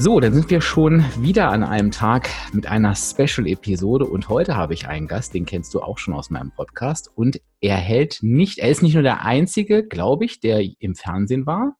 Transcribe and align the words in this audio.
So, 0.00 0.20
dann 0.20 0.32
sind 0.32 0.48
wir 0.48 0.60
schon 0.60 1.04
wieder 1.18 1.50
an 1.50 1.64
einem 1.64 1.90
Tag 1.90 2.30
mit 2.52 2.68
einer 2.68 2.94
Special-Episode 2.94 4.04
und 4.04 4.28
heute 4.28 4.54
habe 4.54 4.72
ich 4.72 4.86
einen 4.86 5.08
Gast, 5.08 5.34
den 5.34 5.44
kennst 5.44 5.74
du 5.74 5.80
auch 5.82 5.98
schon 5.98 6.14
aus 6.14 6.30
meinem 6.30 6.52
Podcast 6.52 7.10
und 7.12 7.40
er 7.60 7.74
hält 7.74 8.20
nicht, 8.22 8.58
er 8.58 8.70
ist 8.70 8.80
nicht 8.80 8.94
nur 8.94 9.02
der 9.02 9.24
einzige, 9.24 9.84
glaube 9.84 10.24
ich, 10.24 10.38
der 10.38 10.62
im 10.78 10.94
Fernsehen 10.94 11.46
war 11.46 11.74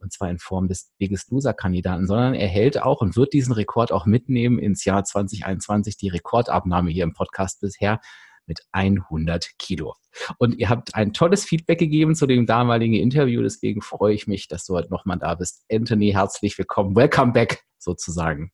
und 0.00 0.12
zwar 0.12 0.28
in 0.28 0.38
Form 0.38 0.68
des 0.68 0.92
Biggest 0.98 1.30
Loser-Kandidaten, 1.30 2.06
sondern 2.06 2.34
er 2.34 2.46
hält 2.46 2.82
auch 2.82 3.00
und 3.00 3.16
wird 3.16 3.32
diesen 3.32 3.54
Rekord 3.54 3.90
auch 3.90 4.04
mitnehmen 4.04 4.58
ins 4.58 4.84
Jahr 4.84 5.02
2021, 5.02 5.96
die 5.96 6.10
Rekordabnahme 6.10 6.90
hier 6.90 7.04
im 7.04 7.14
Podcast 7.14 7.62
bisher 7.62 8.00
mit 8.46 8.60
100 8.72 9.50
Kilo. 9.58 9.94
Und 10.38 10.56
ihr 10.58 10.68
habt 10.68 10.94
ein 10.94 11.12
tolles 11.12 11.44
Feedback 11.44 11.78
gegeben 11.78 12.14
zu 12.14 12.26
dem 12.26 12.46
damaligen 12.46 12.94
Interview, 12.94 13.42
deswegen 13.42 13.82
freue 13.82 14.14
ich 14.14 14.26
mich, 14.26 14.48
dass 14.48 14.64
du 14.66 14.74
heute 14.74 14.90
nochmal 14.90 15.18
da 15.18 15.34
bist. 15.34 15.64
Anthony, 15.70 16.12
herzlich 16.12 16.56
willkommen. 16.58 16.94
Welcome 16.94 17.32
back 17.32 17.62
sozusagen. 17.78 18.52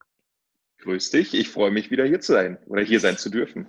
Grüß 0.79 1.11
dich, 1.11 1.35
ich 1.35 1.49
freue 1.49 1.71
mich 1.71 1.91
wieder 1.91 2.05
hier 2.05 2.21
zu 2.21 2.33
sein 2.33 2.59
oder 2.67 2.83
hier 2.83 3.01
sein 3.01 3.19
zu 3.19 3.31
dürfen. 3.31 3.67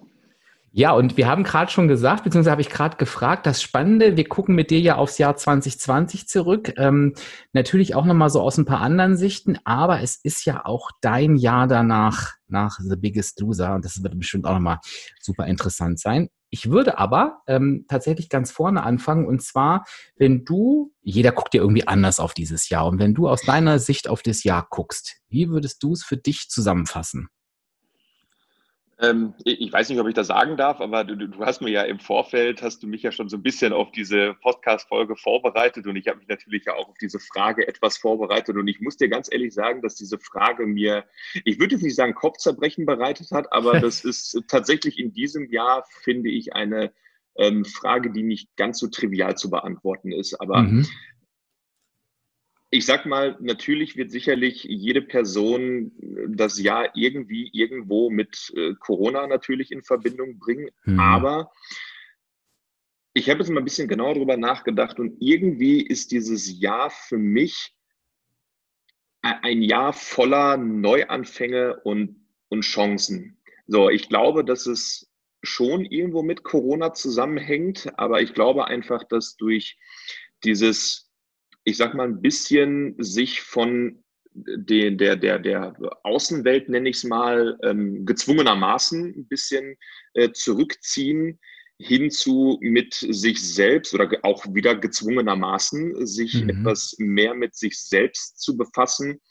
Ja, 0.71 0.91
und 0.91 1.17
wir 1.17 1.27
haben 1.27 1.43
gerade 1.43 1.71
schon 1.71 1.87
gesagt, 1.87 2.23
beziehungsweise 2.23 2.51
habe 2.51 2.61
ich 2.61 2.69
gerade 2.69 2.97
gefragt, 2.97 3.47
das 3.47 3.61
Spannende, 3.61 4.17
wir 4.17 4.27
gucken 4.27 4.53
mit 4.53 4.69
dir 4.69 4.79
ja 4.79 4.95
aufs 4.97 5.17
Jahr 5.17 5.35
2020 5.35 6.27
zurück, 6.27 6.73
ähm, 6.77 7.15
natürlich 7.53 7.95
auch 7.95 8.05
nochmal 8.05 8.29
so 8.29 8.39
aus 8.41 8.57
ein 8.57 8.65
paar 8.65 8.79
anderen 8.79 9.17
Sichten, 9.17 9.57
aber 9.63 10.01
es 10.01 10.19
ist 10.21 10.45
ja 10.45 10.65
auch 10.65 10.91
dein 11.01 11.37
Jahr 11.37 11.67
danach, 11.67 12.33
nach 12.47 12.77
The 12.79 12.95
Biggest 12.97 13.39
Loser, 13.39 13.73
und 13.73 13.83
das 13.83 14.03
wird 14.03 14.17
bestimmt 14.19 14.45
auch 14.45 14.53
nochmal 14.53 14.79
super 15.19 15.47
interessant 15.47 15.99
sein. 15.99 16.29
Ich 16.51 16.69
würde 16.69 16.99
aber 16.99 17.41
ähm, 17.47 17.85
tatsächlich 17.87 18.29
ganz 18.29 18.51
vorne 18.51 18.83
anfangen, 18.83 19.25
und 19.25 19.41
zwar, 19.41 19.85
wenn 20.17 20.45
du, 20.45 20.93
jeder 21.01 21.31
guckt 21.31 21.55
ja 21.55 21.61
irgendwie 21.61 21.87
anders 21.87 22.19
auf 22.19 22.35
dieses 22.35 22.69
Jahr, 22.69 22.85
und 22.85 22.99
wenn 22.99 23.15
du 23.15 23.27
aus 23.27 23.41
deiner 23.41 23.79
Sicht 23.79 24.07
auf 24.07 24.21
das 24.21 24.43
Jahr 24.43 24.67
guckst, 24.69 25.17
wie 25.29 25.49
würdest 25.49 25.81
du 25.81 25.93
es 25.93 26.03
für 26.03 26.17
dich 26.17 26.47
zusammenfassen? 26.49 27.29
Ähm, 29.01 29.33
ich 29.45 29.71
weiß 29.71 29.89
nicht, 29.89 29.99
ob 29.99 30.07
ich 30.07 30.13
das 30.13 30.27
sagen 30.27 30.57
darf, 30.57 30.81
aber 30.81 31.05
du, 31.05 31.15
du, 31.15 31.45
hast 31.45 31.61
mir 31.61 31.69
ja 31.69 31.83
im 31.83 31.99
Vorfeld, 31.99 32.61
hast 32.61 32.83
du 32.83 32.87
mich 32.87 33.01
ja 33.01 33.13
schon 33.13 33.29
so 33.29 33.37
ein 33.37 33.43
bisschen 33.43 33.71
auf 33.71 33.91
diese 33.91 34.33
Podcast-Folge 34.41 35.15
vorbereitet 35.15 35.87
und 35.87 35.95
ich 35.95 36.07
habe 36.09 36.19
mich 36.19 36.27
natürlich 36.27 36.65
ja 36.65 36.73
auch 36.73 36.89
auf 36.89 36.97
diese 36.97 37.19
Frage 37.19 37.65
etwas 37.65 37.97
vorbereitet 37.97 38.57
und 38.57 38.67
ich 38.67 38.81
muss 38.81 38.97
dir 38.97 39.07
ganz 39.07 39.31
ehrlich 39.31 39.53
sagen, 39.53 39.81
dass 39.81 39.95
diese 39.95 40.19
Frage 40.19 40.65
mir, 40.65 41.05
ich 41.45 41.59
würde 41.59 41.75
jetzt 41.75 41.83
nicht 41.83 41.95
sagen 41.95 42.13
Kopfzerbrechen 42.13 42.85
bereitet 42.85 43.31
hat, 43.31 43.53
aber 43.53 43.79
das 43.79 44.03
ist 44.03 44.37
tatsächlich 44.49 44.99
in 44.99 45.13
diesem 45.13 45.49
Jahr, 45.49 45.85
finde 46.03 46.29
ich, 46.29 46.53
eine 46.53 46.91
ähm, 47.37 47.63
Frage, 47.63 48.11
die 48.11 48.23
nicht 48.23 48.53
ganz 48.57 48.79
so 48.79 48.87
trivial 48.87 49.37
zu 49.37 49.49
beantworten 49.49 50.11
ist. 50.11 50.39
Aber 50.41 50.63
mhm 50.63 50.85
ich 52.71 52.85
sag 52.85 53.05
mal, 53.05 53.35
natürlich 53.39 53.95
wird 53.97 54.11
sicherlich 54.11 54.63
jede 54.63 55.01
Person 55.01 55.91
das 56.27 56.59
Jahr 56.59 56.95
irgendwie 56.95 57.49
irgendwo 57.51 58.09
mit 58.09 58.53
äh, 58.55 58.75
Corona 58.75 59.25
natürlich 59.25 59.71
in 59.71 59.81
Verbindung 59.81 60.37
bringen. 60.37 60.69
Mhm. 60.85 60.99
Aber 60.99 61.51
ich 63.13 63.29
habe 63.29 63.39
jetzt 63.39 63.49
mal 63.49 63.59
ein 63.59 63.65
bisschen 63.65 63.87
genauer 63.87 64.13
darüber 64.13 64.37
nachgedacht 64.37 64.99
und 64.99 65.17
irgendwie 65.19 65.81
ist 65.81 66.11
dieses 66.11 66.59
Jahr 66.59 66.91
für 66.91 67.17
mich 67.17 67.75
ein 69.21 69.61
Jahr 69.61 69.91
voller 69.91 70.55
Neuanfänge 70.55 71.79
und, 71.81 72.27
und 72.47 72.61
Chancen. 72.61 73.41
So, 73.67 73.89
ich 73.89 74.07
glaube, 74.09 74.45
dass 74.45 74.65
es 74.65 75.11
schon 75.43 75.85
irgendwo 75.85 76.21
mit 76.21 76.43
Corona 76.43 76.93
zusammenhängt, 76.93 77.91
aber 77.97 78.21
ich 78.21 78.33
glaube 78.33 78.67
einfach, 78.67 79.03
dass 79.03 79.35
durch 79.35 79.77
dieses 80.43 81.08
ich 81.69 81.77
sag 81.77 81.93
mal, 81.93 82.07
ein 82.07 82.21
bisschen 82.21 82.95
sich 82.97 83.41
von 83.41 84.03
den, 84.33 84.97
der, 84.97 85.15
der, 85.15 85.39
der 85.39 85.75
Außenwelt, 86.03 86.69
nenne 86.69 86.89
ich 86.89 86.97
es 86.97 87.03
mal, 87.03 87.57
ähm, 87.63 88.05
gezwungenermaßen 88.05 89.05
ein 89.05 89.27
bisschen 89.27 89.75
äh, 90.13 90.31
zurückziehen 90.31 91.39
hinzu 91.81 92.57
mit 92.61 92.93
sich 92.93 93.41
selbst 93.41 93.93
oder 93.93 94.09
auch 94.23 94.45
wieder 94.53 94.75
gezwungenermaßen 94.75 96.05
sich 96.05 96.43
mhm. 96.43 96.49
etwas 96.49 96.95
mehr 96.97 97.33
mit 97.33 97.55
sich 97.55 97.79
selbst 97.79 98.41
zu 98.41 98.57
befassen. 98.57 99.21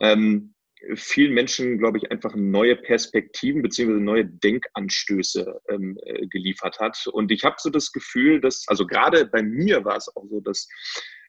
Ähm, 0.00 0.54
vielen 0.94 1.32
Menschen, 1.32 1.78
glaube 1.78 1.98
ich, 1.98 2.10
einfach 2.10 2.34
neue 2.34 2.76
Perspektiven 2.76 3.62
beziehungsweise 3.62 4.02
neue 4.02 4.24
Denkanstöße 4.26 5.60
ähm, 5.68 5.96
äh, 6.02 6.26
geliefert 6.26 6.80
hat. 6.80 7.06
Und 7.06 7.30
ich 7.30 7.44
habe 7.44 7.56
so 7.58 7.70
das 7.70 7.92
Gefühl, 7.92 8.40
dass, 8.40 8.64
also 8.66 8.84
gerade 8.84 9.24
bei 9.26 9.42
mir 9.42 9.84
war 9.84 9.96
es 9.96 10.14
auch 10.16 10.26
so, 10.28 10.40
dass 10.40 10.68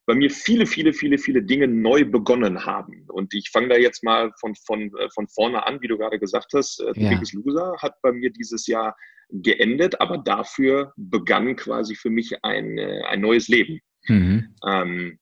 bei 0.08 0.16
mir 0.16 0.32
viele, 0.32 0.66
viele, 0.66 0.94
viele, 0.94 1.18
viele 1.18 1.44
Dinge 1.44 1.68
neu 1.68 2.06
begonnen 2.06 2.66
haben. 2.66 3.04
Und 3.10 3.34
ich 3.34 3.50
fange 3.50 3.68
da 3.68 3.76
jetzt 3.76 4.04
mal 4.04 4.32
von, 4.40 4.56
von, 4.56 4.90
äh, 4.98 5.10
von 5.14 5.28
vorne 5.28 5.66
an, 5.66 5.82
wie 5.82 5.90
du 5.90 5.98
gerade 5.98 6.18
gesagt 6.18 6.54
hast. 6.54 6.80
Äh, 6.80 6.94
ja. 6.96 7.10
Biggest 7.10 7.34
Loser 7.34 7.76
hat 7.80 8.02
bei 8.02 8.14
mir 8.14 8.32
dieses 8.32 8.68
Jahr 8.68 8.96
geendet, 9.30 10.00
aber 10.00 10.18
dafür 10.18 10.94
begann 10.96 11.58
quasi 11.58 11.94
für 11.94 12.10
mich 12.10 12.42
ein, 12.46 12.78
äh, 12.78 13.02
ein 13.10 13.20
neues 13.20 13.50
Leben. 13.50 13.82
Mhm. 14.08 14.56
Ähm, 14.66 15.20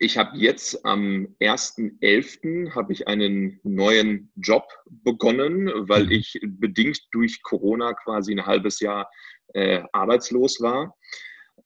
ich 0.00 0.18
habe 0.18 0.36
jetzt 0.36 0.84
am 0.84 1.36
1.11. 1.40 2.74
habe 2.74 2.92
ich 2.92 3.06
einen 3.06 3.60
neuen 3.62 4.32
Job 4.34 4.68
begonnen, 4.86 5.70
weil 5.88 6.06
mhm. 6.06 6.12
ich 6.12 6.40
bedingt 6.42 7.00
durch 7.12 7.42
Corona 7.42 7.94
quasi 7.94 8.32
ein 8.32 8.44
halbes 8.44 8.80
Jahr 8.80 9.08
äh, 9.54 9.84
arbeitslos 9.92 10.60
war. 10.60 10.96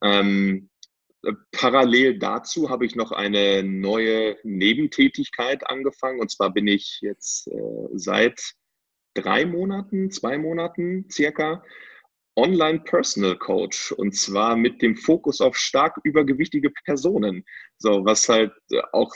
Ähm, 0.02 0.68
Parallel 1.52 2.18
dazu 2.18 2.70
habe 2.70 2.84
ich 2.84 2.96
noch 2.96 3.12
eine 3.12 3.62
neue 3.62 4.36
Nebentätigkeit 4.42 5.68
angefangen. 5.68 6.20
Und 6.20 6.30
zwar 6.30 6.52
bin 6.52 6.66
ich 6.66 6.98
jetzt 7.00 7.46
äh, 7.48 7.88
seit 7.94 8.54
drei 9.14 9.46
Monaten, 9.46 10.10
zwei 10.10 10.38
Monaten 10.38 11.08
circa 11.10 11.62
Online 12.34 12.80
Personal 12.80 13.36
Coach. 13.36 13.92
Und 13.92 14.16
zwar 14.16 14.56
mit 14.56 14.82
dem 14.82 14.96
Fokus 14.96 15.40
auf 15.40 15.56
stark 15.56 15.96
übergewichtige 16.02 16.70
Personen. 16.84 17.44
So, 17.78 18.04
was 18.04 18.28
halt 18.28 18.52
auch 18.92 19.14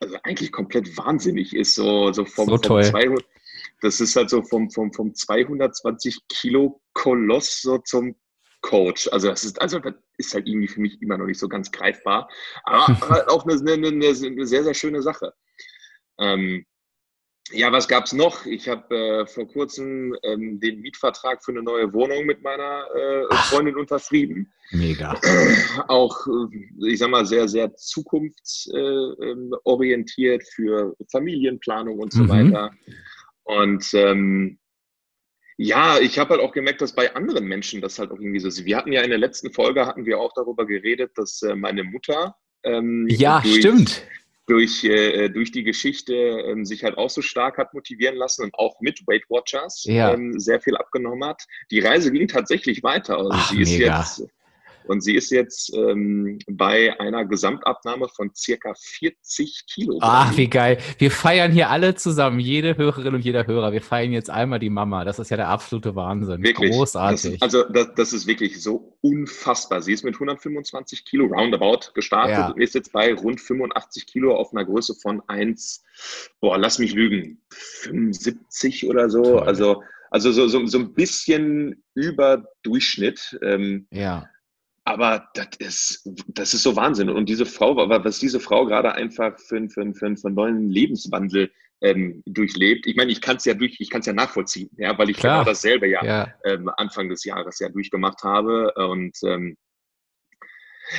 also 0.00 0.16
eigentlich 0.22 0.52
komplett 0.52 0.96
wahnsinnig 0.96 1.54
ist. 1.54 1.74
So, 1.74 2.12
so 2.12 2.24
vom, 2.24 2.48
so 2.48 2.56
vom 2.56 2.82
200, 2.82 3.24
das 3.82 4.00
ist 4.00 4.16
halt 4.16 4.30
so 4.30 4.42
vom, 4.42 4.70
vom, 4.70 4.92
vom 4.92 5.14
220 5.14 6.20
Kilo 6.28 6.80
Koloss 6.94 7.60
so 7.60 7.78
zum 7.78 8.16
Coach. 8.60 9.08
Also 9.12 9.28
das 9.28 9.44
ist, 9.44 9.60
also 9.60 9.78
das 9.78 9.94
ist 10.18 10.34
halt 10.34 10.46
irgendwie 10.46 10.68
für 10.68 10.80
mich 10.80 11.00
immer 11.02 11.18
noch 11.18 11.26
nicht 11.26 11.38
so 11.38 11.48
ganz 11.48 11.70
greifbar. 11.70 12.28
Aber 12.64 12.86
halt 13.10 13.28
auch 13.28 13.46
eine, 13.46 13.72
eine, 13.72 13.88
eine, 13.88 14.14
sehr, 14.14 14.64
sehr 14.64 14.74
schöne 14.74 15.02
Sache. 15.02 15.34
Ähm, 16.18 16.64
ja, 17.52 17.72
was 17.72 17.88
gab 17.88 18.04
es 18.04 18.12
noch? 18.12 18.46
Ich 18.46 18.68
habe 18.68 18.94
äh, 18.94 19.26
vor 19.26 19.48
kurzem 19.48 20.16
ähm, 20.22 20.60
den 20.60 20.80
Mietvertrag 20.80 21.44
für 21.44 21.50
eine 21.50 21.64
neue 21.64 21.92
Wohnung 21.92 22.24
mit 22.24 22.42
meiner 22.42 22.86
äh, 22.94 23.24
Freundin 23.48 23.74
unterschrieben. 23.76 24.52
Mega. 24.70 25.20
Auch, 25.88 26.28
äh, 26.28 26.46
ich 26.86 27.00
sag 27.00 27.10
mal, 27.10 27.26
sehr, 27.26 27.48
sehr 27.48 27.74
zukunftsorientiert 27.74 30.44
für 30.44 30.94
Familienplanung 31.10 31.98
und 31.98 32.12
so 32.12 32.22
mhm. 32.22 32.28
weiter. 32.28 32.70
Und 33.42 33.84
ähm, 33.94 34.59
ja, 35.62 35.98
ich 35.98 36.18
habe 36.18 36.30
halt 36.30 36.40
auch 36.40 36.52
gemerkt, 36.52 36.80
dass 36.80 36.94
bei 36.94 37.14
anderen 37.14 37.44
Menschen 37.44 37.82
das 37.82 37.98
halt 37.98 38.10
auch 38.10 38.18
irgendwie 38.18 38.40
so 38.40 38.48
ist. 38.48 38.64
Wir 38.64 38.78
hatten 38.78 38.92
ja 38.92 39.02
in 39.02 39.10
der 39.10 39.18
letzten 39.18 39.52
Folge, 39.52 39.84
hatten 39.84 40.06
wir 40.06 40.18
auch 40.18 40.32
darüber 40.34 40.64
geredet, 40.64 41.12
dass 41.16 41.42
äh, 41.42 41.54
meine 41.54 41.84
Mutter 41.84 42.34
ähm, 42.62 43.06
ja, 43.10 43.40
durch, 43.40 43.56
stimmt. 43.56 44.02
Durch, 44.46 44.84
äh, 44.84 45.28
durch 45.28 45.52
die 45.52 45.62
Geschichte 45.62 46.14
ähm, 46.14 46.64
sich 46.64 46.82
halt 46.82 46.96
auch 46.96 47.10
so 47.10 47.20
stark 47.20 47.58
hat 47.58 47.74
motivieren 47.74 48.16
lassen 48.16 48.44
und 48.44 48.54
auch 48.54 48.80
mit 48.80 49.06
Weight 49.06 49.24
Watchers 49.28 49.84
ja. 49.84 50.14
ähm, 50.14 50.40
sehr 50.40 50.62
viel 50.62 50.76
abgenommen 50.76 51.28
hat. 51.28 51.42
Die 51.70 51.80
Reise 51.80 52.10
ging 52.10 52.26
tatsächlich 52.26 52.82
weiter. 52.82 53.18
Also 53.18 53.30
Ach, 53.30 53.50
sie 53.50 53.60
ist 53.60 53.72
mega. 53.72 53.98
jetzt 53.98 54.24
und 54.84 55.02
sie 55.02 55.14
ist 55.14 55.30
jetzt 55.30 55.74
ähm, 55.74 56.38
bei 56.48 56.98
einer 57.00 57.24
Gesamtabnahme 57.24 58.08
von 58.08 58.30
circa 58.34 58.74
40 58.74 59.64
Kilo. 59.72 59.98
Ach, 60.00 60.36
wie 60.36 60.48
geil. 60.48 60.78
Wir 60.98 61.10
feiern 61.10 61.52
hier 61.52 61.70
alle 61.70 61.94
zusammen, 61.94 62.40
jede 62.40 62.76
Hörerin 62.76 63.14
und 63.14 63.24
jeder 63.24 63.46
Hörer. 63.46 63.72
Wir 63.72 63.82
feiern 63.82 64.12
jetzt 64.12 64.30
einmal 64.30 64.58
die 64.58 64.70
Mama. 64.70 65.04
Das 65.04 65.18
ist 65.18 65.30
ja 65.30 65.36
der 65.36 65.48
absolute 65.48 65.94
Wahnsinn. 65.94 66.42
Wirklich. 66.42 66.72
Großartig. 66.72 67.38
Das, 67.38 67.42
also, 67.42 67.64
das, 67.70 67.94
das, 67.94 68.12
ist 68.12 68.26
wirklich 68.26 68.62
so 68.62 68.96
unfassbar. 69.00 69.82
Sie 69.82 69.92
ist 69.92 70.04
mit 70.04 70.14
125 70.14 71.04
Kilo 71.04 71.26
roundabout 71.26 71.92
gestartet 71.94 72.36
ja. 72.36 72.54
ist 72.56 72.74
jetzt 72.74 72.92
bei 72.92 73.14
rund 73.14 73.40
85 73.40 74.06
Kilo 74.06 74.36
auf 74.36 74.52
einer 74.52 74.64
Größe 74.64 74.94
von 74.94 75.22
1, 75.28 75.82
boah, 76.40 76.58
lass 76.58 76.78
mich 76.78 76.92
lügen, 76.92 77.40
75 77.50 78.86
oder 78.88 79.08
so. 79.10 79.22
Toll. 79.22 79.40
Also, 79.40 79.82
Also 80.10 80.32
so, 80.32 80.48
so, 80.48 80.66
so 80.66 80.78
ein 80.78 80.92
bisschen 80.92 81.84
über 81.94 82.44
Durchschnitt. 82.62 83.38
Ähm, 83.42 83.86
ja. 83.90 84.28
Aber 84.90 85.28
das 85.34 85.48
ist, 85.58 86.10
das 86.26 86.52
ist 86.52 86.64
so 86.64 86.74
Wahnsinn. 86.74 87.10
Und 87.10 87.28
diese 87.28 87.46
Frau, 87.46 87.76
was 87.76 88.18
diese 88.18 88.40
Frau 88.40 88.66
gerade 88.66 88.92
einfach 88.92 89.38
für, 89.38 89.68
für, 89.68 89.94
für, 89.94 90.16
für 90.16 90.26
einen 90.26 90.34
neuen 90.34 90.68
Lebenswandel 90.68 91.50
ähm, 91.80 92.22
durchlebt. 92.26 92.86
Ich 92.86 92.96
meine, 92.96 93.12
ich 93.12 93.20
kann 93.20 93.36
es 93.36 93.44
ja 93.44 93.54
durch, 93.54 93.76
ich 93.78 93.88
kann 93.88 94.00
es 94.00 94.06
ja 94.06 94.12
nachvollziehen, 94.12 94.68
ja, 94.76 94.96
weil 94.98 95.10
ich 95.10 95.16
Klar. 95.16 95.38
genau 95.38 95.50
dasselbe 95.50 95.88
ja, 95.88 96.04
ja. 96.04 96.34
Ähm, 96.44 96.70
Anfang 96.76 97.08
des 97.08 97.24
Jahres 97.24 97.58
ja 97.60 97.68
durchgemacht 97.68 98.22
habe. 98.22 98.72
Und 98.74 99.16
ähm, 99.24 99.56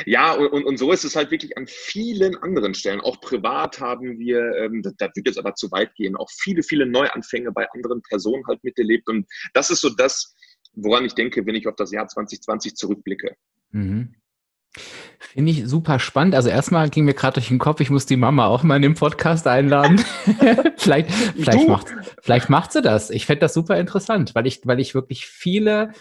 ja, 0.05 0.33
und, 0.33 0.63
und 0.63 0.77
so 0.77 0.91
ist 0.91 1.03
es 1.03 1.15
halt 1.15 1.31
wirklich 1.31 1.57
an 1.57 1.67
vielen 1.67 2.37
anderen 2.37 2.73
Stellen. 2.73 3.01
Auch 3.01 3.19
privat 3.19 3.79
haben 3.79 4.17
wir, 4.19 4.55
ähm, 4.55 4.81
da, 4.81 4.91
da 4.97 5.09
wird 5.13 5.27
jetzt 5.27 5.37
aber 5.37 5.53
zu 5.53 5.69
weit 5.71 5.93
gehen, 5.95 6.15
auch 6.15 6.29
viele, 6.31 6.63
viele 6.63 6.85
Neuanfänge 6.85 7.51
bei 7.51 7.69
anderen 7.71 8.01
Personen 8.01 8.45
halt 8.47 8.63
miterlebt. 8.63 9.09
Und 9.09 9.27
das 9.53 9.69
ist 9.69 9.81
so 9.81 9.89
das, 9.89 10.33
woran 10.73 11.05
ich 11.05 11.13
denke, 11.13 11.45
wenn 11.45 11.55
ich 11.55 11.67
auf 11.67 11.75
das 11.75 11.91
Jahr 11.91 12.07
2020 12.07 12.75
zurückblicke. 12.75 13.35
Mhm. 13.71 14.15
Finde 15.19 15.51
ich 15.51 15.67
super 15.67 15.99
spannend. 15.99 16.33
Also 16.33 16.49
erstmal 16.49 16.89
ging 16.89 17.05
mir 17.05 17.13
gerade 17.13 17.35
durch 17.35 17.49
den 17.49 17.59
Kopf, 17.59 17.79
ich 17.81 17.89
muss 17.89 18.05
die 18.05 18.17
Mama 18.17 18.47
auch 18.47 18.63
mal 18.63 18.77
in 18.77 18.81
den 18.81 18.95
Podcast 18.95 19.47
einladen. 19.47 19.99
vielleicht, 20.77 21.11
vielleicht, 21.11 21.67
macht, 21.67 21.87
vielleicht 22.21 22.49
macht 22.49 22.71
sie 22.71 22.81
das. 22.81 23.09
Ich 23.09 23.25
fände 23.25 23.41
das 23.41 23.53
super 23.53 23.77
interessant, 23.77 24.33
weil 24.33 24.47
ich, 24.47 24.61
weil 24.65 24.79
ich 24.79 24.95
wirklich 24.95 25.25
viele 25.25 25.91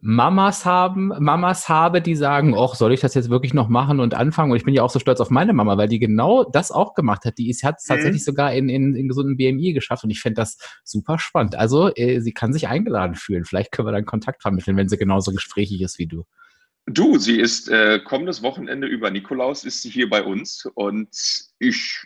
Mamas 0.00 0.64
haben, 0.64 1.08
Mamas 1.18 1.68
habe, 1.68 2.00
die 2.00 2.14
sagen, 2.14 2.54
ach, 2.56 2.74
soll 2.74 2.92
ich 2.92 3.00
das 3.00 3.14
jetzt 3.14 3.30
wirklich 3.30 3.52
noch 3.52 3.68
machen 3.68 4.00
und 4.00 4.14
anfangen? 4.14 4.52
Und 4.52 4.56
ich 4.56 4.64
bin 4.64 4.74
ja 4.74 4.82
auch 4.82 4.90
so 4.90 5.00
stolz 5.00 5.20
auf 5.20 5.30
meine 5.30 5.52
Mama, 5.52 5.76
weil 5.76 5.88
die 5.88 5.98
genau 5.98 6.44
das 6.44 6.70
auch 6.70 6.94
gemacht 6.94 7.24
hat. 7.24 7.36
Die 7.38 7.50
ist, 7.50 7.64
hat 7.64 7.76
es 7.78 7.88
mhm. 7.88 7.94
tatsächlich 7.94 8.24
sogar 8.24 8.52
in, 8.54 8.68
in, 8.68 8.94
in 8.94 9.08
gesunden 9.08 9.36
BMI 9.36 9.72
geschafft 9.72 10.04
und 10.04 10.10
ich 10.10 10.20
fände 10.20 10.40
das 10.40 10.58
super 10.84 11.18
spannend. 11.18 11.56
Also, 11.56 11.92
äh, 11.94 12.20
sie 12.20 12.32
kann 12.32 12.52
sich 12.52 12.68
eingeladen 12.68 13.16
fühlen. 13.16 13.44
Vielleicht 13.44 13.72
können 13.72 13.88
wir 13.88 13.92
dann 13.92 14.06
Kontakt 14.06 14.42
vermitteln, 14.42 14.76
wenn 14.76 14.88
sie 14.88 14.98
genauso 14.98 15.32
gesprächig 15.32 15.80
ist 15.82 15.98
wie 15.98 16.06
du. 16.06 16.24
Du, 16.90 17.18
sie 17.18 17.38
ist 17.38 17.68
äh, 17.68 18.00
kommendes 18.00 18.42
Wochenende 18.42 18.86
über 18.86 19.10
Nikolaus, 19.10 19.64
ist 19.64 19.82
sie 19.82 19.90
hier 19.90 20.08
bei 20.08 20.22
uns 20.22 20.66
und 20.74 21.08
ich 21.58 22.04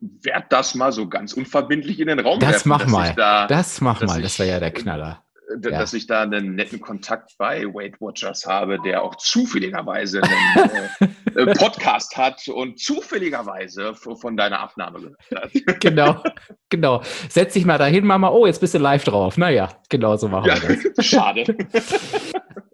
werde 0.00 0.46
das 0.50 0.74
mal 0.74 0.92
so 0.92 1.08
ganz 1.08 1.32
unverbindlich 1.32 2.00
in 2.00 2.08
den 2.08 2.20
Raum 2.20 2.40
das 2.40 2.50
werfen. 2.50 2.68
Mach 2.68 2.86
mal. 2.86 3.14
Da, 3.14 3.46
das 3.46 3.80
mach 3.80 4.00
mal, 4.02 4.22
das 4.22 4.38
wäre 4.38 4.48
ja 4.48 4.60
der 4.60 4.70
Knaller 4.70 5.24
ja. 5.48 5.70
dass 5.70 5.92
ich 5.92 6.06
da 6.06 6.22
einen 6.22 6.54
netten 6.54 6.80
Kontakt 6.80 7.32
bei 7.38 7.64
Weight 7.64 8.00
Watchers 8.00 8.46
habe, 8.46 8.78
der 8.84 9.02
auch 9.02 9.16
zufälligerweise 9.16 10.22
einen 10.22 11.10
äh, 11.34 11.42
äh, 11.42 11.54
Podcast 11.54 12.16
hat 12.16 12.46
und 12.48 12.78
zufälligerweise 12.78 13.94
von 13.94 14.36
deiner 14.36 14.60
Abnahme 14.60 15.00
gehört 15.00 15.18
hat. 15.34 15.50
Genau, 15.80 16.22
genau. 16.68 17.02
Setz 17.28 17.54
dich 17.54 17.64
mal 17.64 17.78
dahin, 17.78 18.04
Mama. 18.04 18.30
Oh, 18.30 18.46
jetzt 18.46 18.60
bist 18.60 18.74
du 18.74 18.78
live 18.78 19.04
drauf. 19.04 19.38
Naja, 19.38 19.68
genau 19.88 20.16
so 20.16 20.28
machen 20.28 20.48
ja, 20.48 20.68
wir 20.68 20.92
das. 20.94 21.06
Schade. 21.06 21.44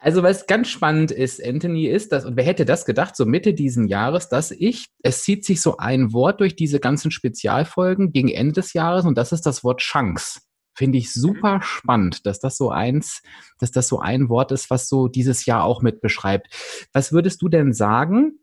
Also, 0.04 0.22
was 0.22 0.46
ganz 0.46 0.68
spannend 0.68 1.12
ist, 1.12 1.42
Anthony, 1.42 1.86
ist 1.86 2.12
das, 2.12 2.26
und 2.26 2.36
wer 2.36 2.44
hätte 2.44 2.66
das 2.66 2.84
gedacht, 2.84 3.16
so 3.16 3.24
Mitte 3.24 3.54
diesen 3.54 3.88
Jahres, 3.88 4.28
dass 4.28 4.50
ich, 4.50 4.88
es 5.02 5.22
zieht 5.22 5.46
sich 5.46 5.62
so 5.62 5.78
ein 5.78 6.12
Wort 6.12 6.40
durch 6.40 6.56
diese 6.56 6.78
ganzen 6.78 7.10
Spezialfolgen 7.10 8.12
gegen 8.12 8.28
Ende 8.28 8.52
des 8.52 8.74
Jahres 8.74 9.06
und 9.06 9.16
das 9.16 9.32
ist 9.32 9.46
das 9.46 9.64
Wort 9.64 9.80
Chance. 9.80 10.40
Finde 10.74 10.98
ich 10.98 11.06
mhm. 11.06 11.20
super 11.20 11.62
spannend, 11.62 12.26
dass 12.26 12.40
das 12.40 12.56
so 12.56 12.70
eins, 12.70 13.22
dass 13.58 13.70
das 13.70 13.88
so 13.88 14.00
ein 14.00 14.28
Wort 14.28 14.52
ist, 14.52 14.70
was 14.70 14.88
so 14.88 15.08
dieses 15.08 15.46
Jahr 15.46 15.64
auch 15.64 15.82
mit 15.82 16.00
beschreibt. 16.00 16.48
Was 16.92 17.12
würdest 17.12 17.42
du 17.42 17.48
denn 17.48 17.72
sagen, 17.72 18.40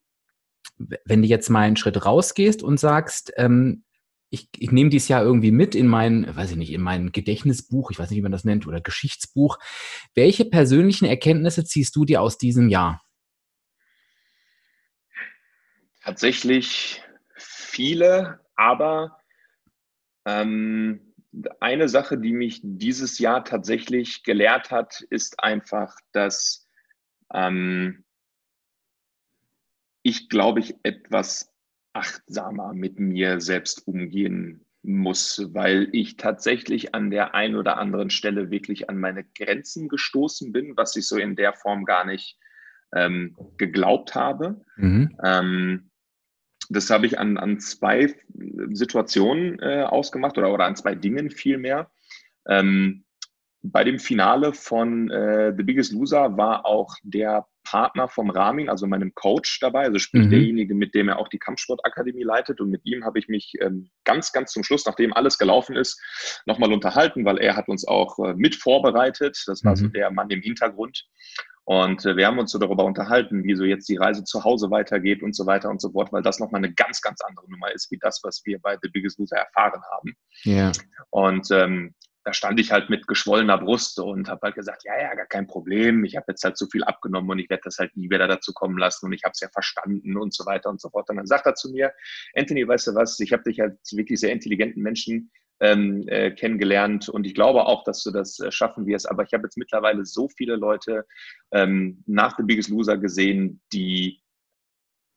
wenn 1.06 1.22
du 1.22 1.28
jetzt 1.28 1.50
mal 1.50 1.62
einen 1.62 1.78
Schritt 1.78 2.06
rausgehst 2.06 2.64
und 2.64 2.80
sagst, 2.80 3.34
ähm, 3.38 3.84
ich, 4.30 4.48
ich 4.58 4.72
nehme 4.72 4.90
dieses 4.90 5.10
Jahr 5.10 5.24
irgendwie 5.24 5.52
mit 5.52 5.76
in 5.76 5.88
mein, 5.88 6.34
weiß 6.34 6.52
ich 6.52 6.58
nicht, 6.58 6.72
in 6.72 6.82
mein 6.82 7.12
Gedächtnisbuch, 7.12 7.92
ich 7.92 8.00
weiß 8.00 8.10
nicht, 8.10 8.18
wie 8.18 8.24
man 8.24 8.32
das 8.32 8.46
nennt, 8.46 8.66
oder 8.66 8.80
Geschichtsbuch. 8.80 9.60
Welche 10.16 10.46
persönlichen 10.46 11.06
Erkenntnisse 11.06 11.66
ziehst 11.66 11.96
du 11.98 12.06
dir 12.06 12.22
aus 12.22 12.38
diesem 12.38 12.70
Jahr? 12.70 13.04
Tatsächlich 16.02 17.04
viele, 17.36 18.40
aber 18.56 19.18
ähm, 20.26 21.11
eine 21.60 21.88
Sache, 21.88 22.18
die 22.18 22.34
mich 22.34 22.62
dieses 22.64 23.20
Jahr 23.20 23.46
tatsächlich 23.46 24.24
gelehrt 24.24 24.72
hat, 24.72 25.02
ist 25.10 25.44
einfach, 25.44 25.96
dass 26.12 26.68
ähm, 27.34 28.04
ich, 30.04 30.30
glaube 30.30 30.60
ich, 30.60 30.76
etwas 30.84 31.54
achtsamer 31.94 32.74
mit 32.74 33.00
mir 33.00 33.40
selbst 33.40 33.88
umgehen 33.88 34.66
muss, 34.84 35.50
weil 35.54 35.90
ich 35.92 36.18
tatsächlich 36.18 36.96
an 36.96 37.12
der 37.12 37.36
einen 37.36 37.56
oder 37.56 37.78
anderen 37.78 38.10
Stelle 38.10 38.50
wirklich 38.50 38.90
an 38.90 38.98
meine 38.98 39.24
Grenzen 39.24 39.90
gestoßen 39.90 40.52
bin, 40.52 40.76
was 40.76 40.96
ich 40.96 41.08
so 41.08 41.18
in 41.18 41.36
der 41.36 41.54
Form 41.54 41.86
gar 41.86 42.06
nicht 42.06 42.40
ähm, 42.94 43.38
geglaubt 43.58 44.16
habe. 44.16 44.62
Mhm. 44.76 45.18
Ähm, 45.24 45.91
das 46.72 46.90
habe 46.90 47.06
ich 47.06 47.20
an, 47.20 47.38
an 47.38 47.60
zwei 47.60 48.16
Situationen 48.72 49.60
äh, 49.60 49.84
ausgemacht 49.84 50.38
oder, 50.38 50.54
oder 50.54 50.66
an 50.66 50.76
zwei 50.76 50.96
Dingen 50.96 51.30
vielmehr. 51.30 51.92
Ähm, 52.48 53.04
bei 53.64 53.84
dem 53.84 54.00
Finale 54.00 54.54
von 54.54 55.12
äh, 55.12 55.54
The 55.56 55.64
Biggest 55.64 55.92
Loser 55.92 56.36
war 56.38 56.66
auch 56.66 56.96
der 57.04 57.46
Partner 57.64 58.08
vom 58.08 58.32
Ramin, 58.32 58.70
also 58.70 58.88
meinem 58.88 59.14
Coach 59.14 59.60
dabei, 59.60 59.84
also 59.84 60.00
sprich 60.00 60.26
mhm. 60.26 60.30
derjenige, 60.32 60.74
mit 60.74 60.96
dem 60.96 61.10
er 61.10 61.20
auch 61.20 61.28
die 61.28 61.38
Kampfsportakademie 61.38 62.24
leitet. 62.24 62.60
Und 62.60 62.72
mit 62.72 62.82
ihm 62.86 63.06
habe 63.06 63.20
ich 63.20 63.28
mich 63.28 63.54
ähm, 63.62 63.92
ganz, 64.04 64.32
ganz 64.32 64.52
zum 64.52 64.64
Schluss, 64.64 64.86
nachdem 64.86 65.14
alles 65.14 65.38
gelaufen 65.38 65.76
ist, 65.76 66.02
nochmal 66.48 66.74
unterhalten, 66.74 67.24
weil 67.24 67.38
er 67.38 67.56
hat 67.56 67.68
uns 67.68 67.88
auch 67.88 68.18
äh, 68.20 68.34
mit 68.34 68.56
vorbereitet. 68.56 69.44
Das 69.46 69.64
war 69.64 69.74
mhm. 69.74 69.78
so 69.78 69.88
der 69.90 70.10
Mann 70.10 70.30
im 70.32 70.42
Hintergrund. 70.42 71.08
Und 71.64 72.06
äh, 72.06 72.18
wir 72.18 72.28
haben 72.28 72.40
uns 72.40 72.52
so 72.52 72.60
darüber 72.60 72.84
unterhalten, 72.86 73.44
wie 73.44 73.56
so 73.56 73.64
jetzt 73.64 73.88
die 73.88 73.98
Reise 73.98 74.24
zu 74.24 74.44
Hause 74.44 74.72
weitergeht 74.72 75.22
und 75.22 75.36
so 75.36 75.46
weiter 75.46 75.70
und 75.70 75.82
so 75.82 75.92
fort, 75.92 76.12
weil 76.12 76.24
das 76.24 76.40
nochmal 76.40 76.60
eine 76.60 76.74
ganz, 76.74 77.02
ganz 77.02 77.22
andere 77.22 77.50
Nummer 77.50 77.72
ist, 77.72 77.92
wie 77.92 78.00
das, 78.00 78.22
was 78.24 78.42
wir 78.46 78.60
bei 78.60 78.78
The 78.82 78.90
Biggest 78.90 79.20
Loser 79.20 79.38
erfahren 79.38 79.82
haben. 79.92 80.16
Ja. 80.44 80.72
Und 81.12 81.50
ähm, 81.52 81.94
da 82.24 82.34
stand 82.34 82.60
ich 82.60 82.72
halt 82.72 82.90
mit 82.90 83.08
geschwollener 83.08 83.58
Brust 83.58 84.00
und 84.00 84.30
habe 84.30 84.42
halt 84.44 84.56
gesagt, 84.56 84.84
ja, 84.86 85.00
ja, 85.00 85.16
gar 85.16 85.26
kein 85.26 85.48
Problem. 85.48 86.04
Ich 86.04 86.16
habe 86.16 86.26
jetzt 86.30 86.44
halt 86.44 86.56
zu 86.56 86.68
viel 86.68 86.84
abgenommen 86.84 87.30
und 87.32 87.40
ich 87.40 87.50
werde 87.50 87.64
das 87.66 87.78
halt 87.80 87.96
nie 87.98 88.10
wieder 88.10 88.28
dazu 88.28 88.54
kommen 88.54 88.78
lassen 88.78 89.08
und 89.08 89.14
ich 89.14 89.24
habe 89.24 89.32
es 89.34 89.40
ja 89.40 89.50
verstanden 89.52 90.18
und 90.18 90.34
so 90.34 90.46
weiter 90.46 90.70
und 90.70 90.80
so 90.80 90.90
fort. 90.90 91.10
Und 91.10 91.18
dann 91.18 91.26
sagt 91.26 91.48
er 91.48 91.56
zu 91.56 91.72
mir, 91.72 91.92
Anthony, 92.36 92.68
weißt 92.68 92.88
du 92.88 92.96
was, 92.96 93.20
ich 93.20 93.34
habe 93.34 93.44
dich 93.44 93.62
als 93.62 93.96
wirklich 93.96 94.20
sehr 94.20 94.32
intelligenten 94.32 94.84
Menschen 94.84 95.32
ähm, 95.62 96.04
äh, 96.08 96.32
kennengelernt 96.32 97.08
und 97.08 97.26
ich 97.26 97.36
glaube 97.36 97.66
auch, 97.68 97.84
dass 97.84 98.04
du 98.04 98.12
das 98.12 98.40
äh, 98.40 98.52
schaffen 98.52 98.86
wirst. 98.88 99.10
Aber 99.10 99.24
ich 99.24 99.32
habe 99.34 99.44
jetzt 99.44 99.58
mittlerweile 99.58 100.06
so 100.06 100.28
viele 100.28 100.56
Leute 100.56 101.06
ähm, 101.52 102.04
nach 102.08 102.36
The 102.36 102.44
Biggest 102.44 102.70
Loser 102.70 102.98
gesehen, 102.98 103.62
die 103.72 104.22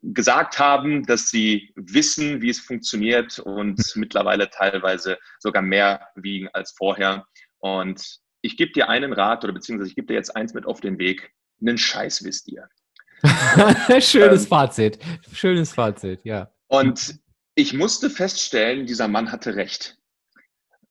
gesagt 0.02 0.58
haben, 0.58 1.04
dass 1.04 1.30
sie 1.30 1.72
wissen, 1.76 2.42
wie 2.42 2.50
es 2.50 2.60
funktioniert 2.60 3.38
und 3.38 3.78
mhm. 3.78 4.00
mittlerweile 4.00 4.50
teilweise 4.50 5.18
sogar 5.38 5.62
mehr 5.62 6.08
wiegen 6.14 6.48
als 6.52 6.72
vorher. 6.72 7.26
Und 7.58 8.20
ich 8.42 8.58
gebe 8.58 8.72
dir 8.72 8.90
einen 8.90 9.14
Rat 9.14 9.44
oder 9.44 9.54
beziehungsweise 9.54 9.88
ich 9.88 9.96
gebe 9.96 10.08
dir 10.08 10.14
jetzt 10.14 10.36
eins 10.36 10.52
mit 10.52 10.66
auf 10.66 10.80
den 10.80 10.98
Weg. 10.98 11.32
Einen 11.62 11.78
Scheiß 11.78 12.22
wisst 12.22 12.48
ihr. 12.48 12.68
Schönes 14.00 14.42
ähm, 14.42 14.48
Fazit. 14.48 14.98
Schönes 15.32 15.72
Fazit, 15.72 16.20
ja. 16.24 16.52
Und 16.66 17.18
ich 17.54 17.72
musste 17.72 18.10
feststellen, 18.10 18.84
dieser 18.84 19.08
Mann 19.08 19.32
hatte 19.32 19.56
recht. 19.56 19.96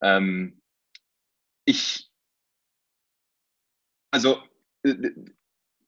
Ähm, 0.04 0.62
ich, 1.66 2.12
also 4.12 4.38
äh, 4.84 5.12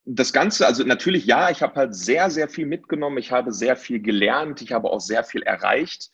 das 0.05 0.33
Ganze, 0.33 0.65
also 0.65 0.83
natürlich 0.83 1.25
ja, 1.25 1.49
ich 1.49 1.61
habe 1.61 1.75
halt 1.75 1.95
sehr, 1.95 2.29
sehr 2.29 2.47
viel 2.47 2.65
mitgenommen, 2.65 3.17
ich 3.17 3.31
habe 3.31 3.51
sehr 3.51 3.75
viel 3.75 3.99
gelernt, 4.01 4.61
ich 4.61 4.71
habe 4.71 4.89
auch 4.89 5.01
sehr 5.01 5.23
viel 5.23 5.41
erreicht. 5.43 6.11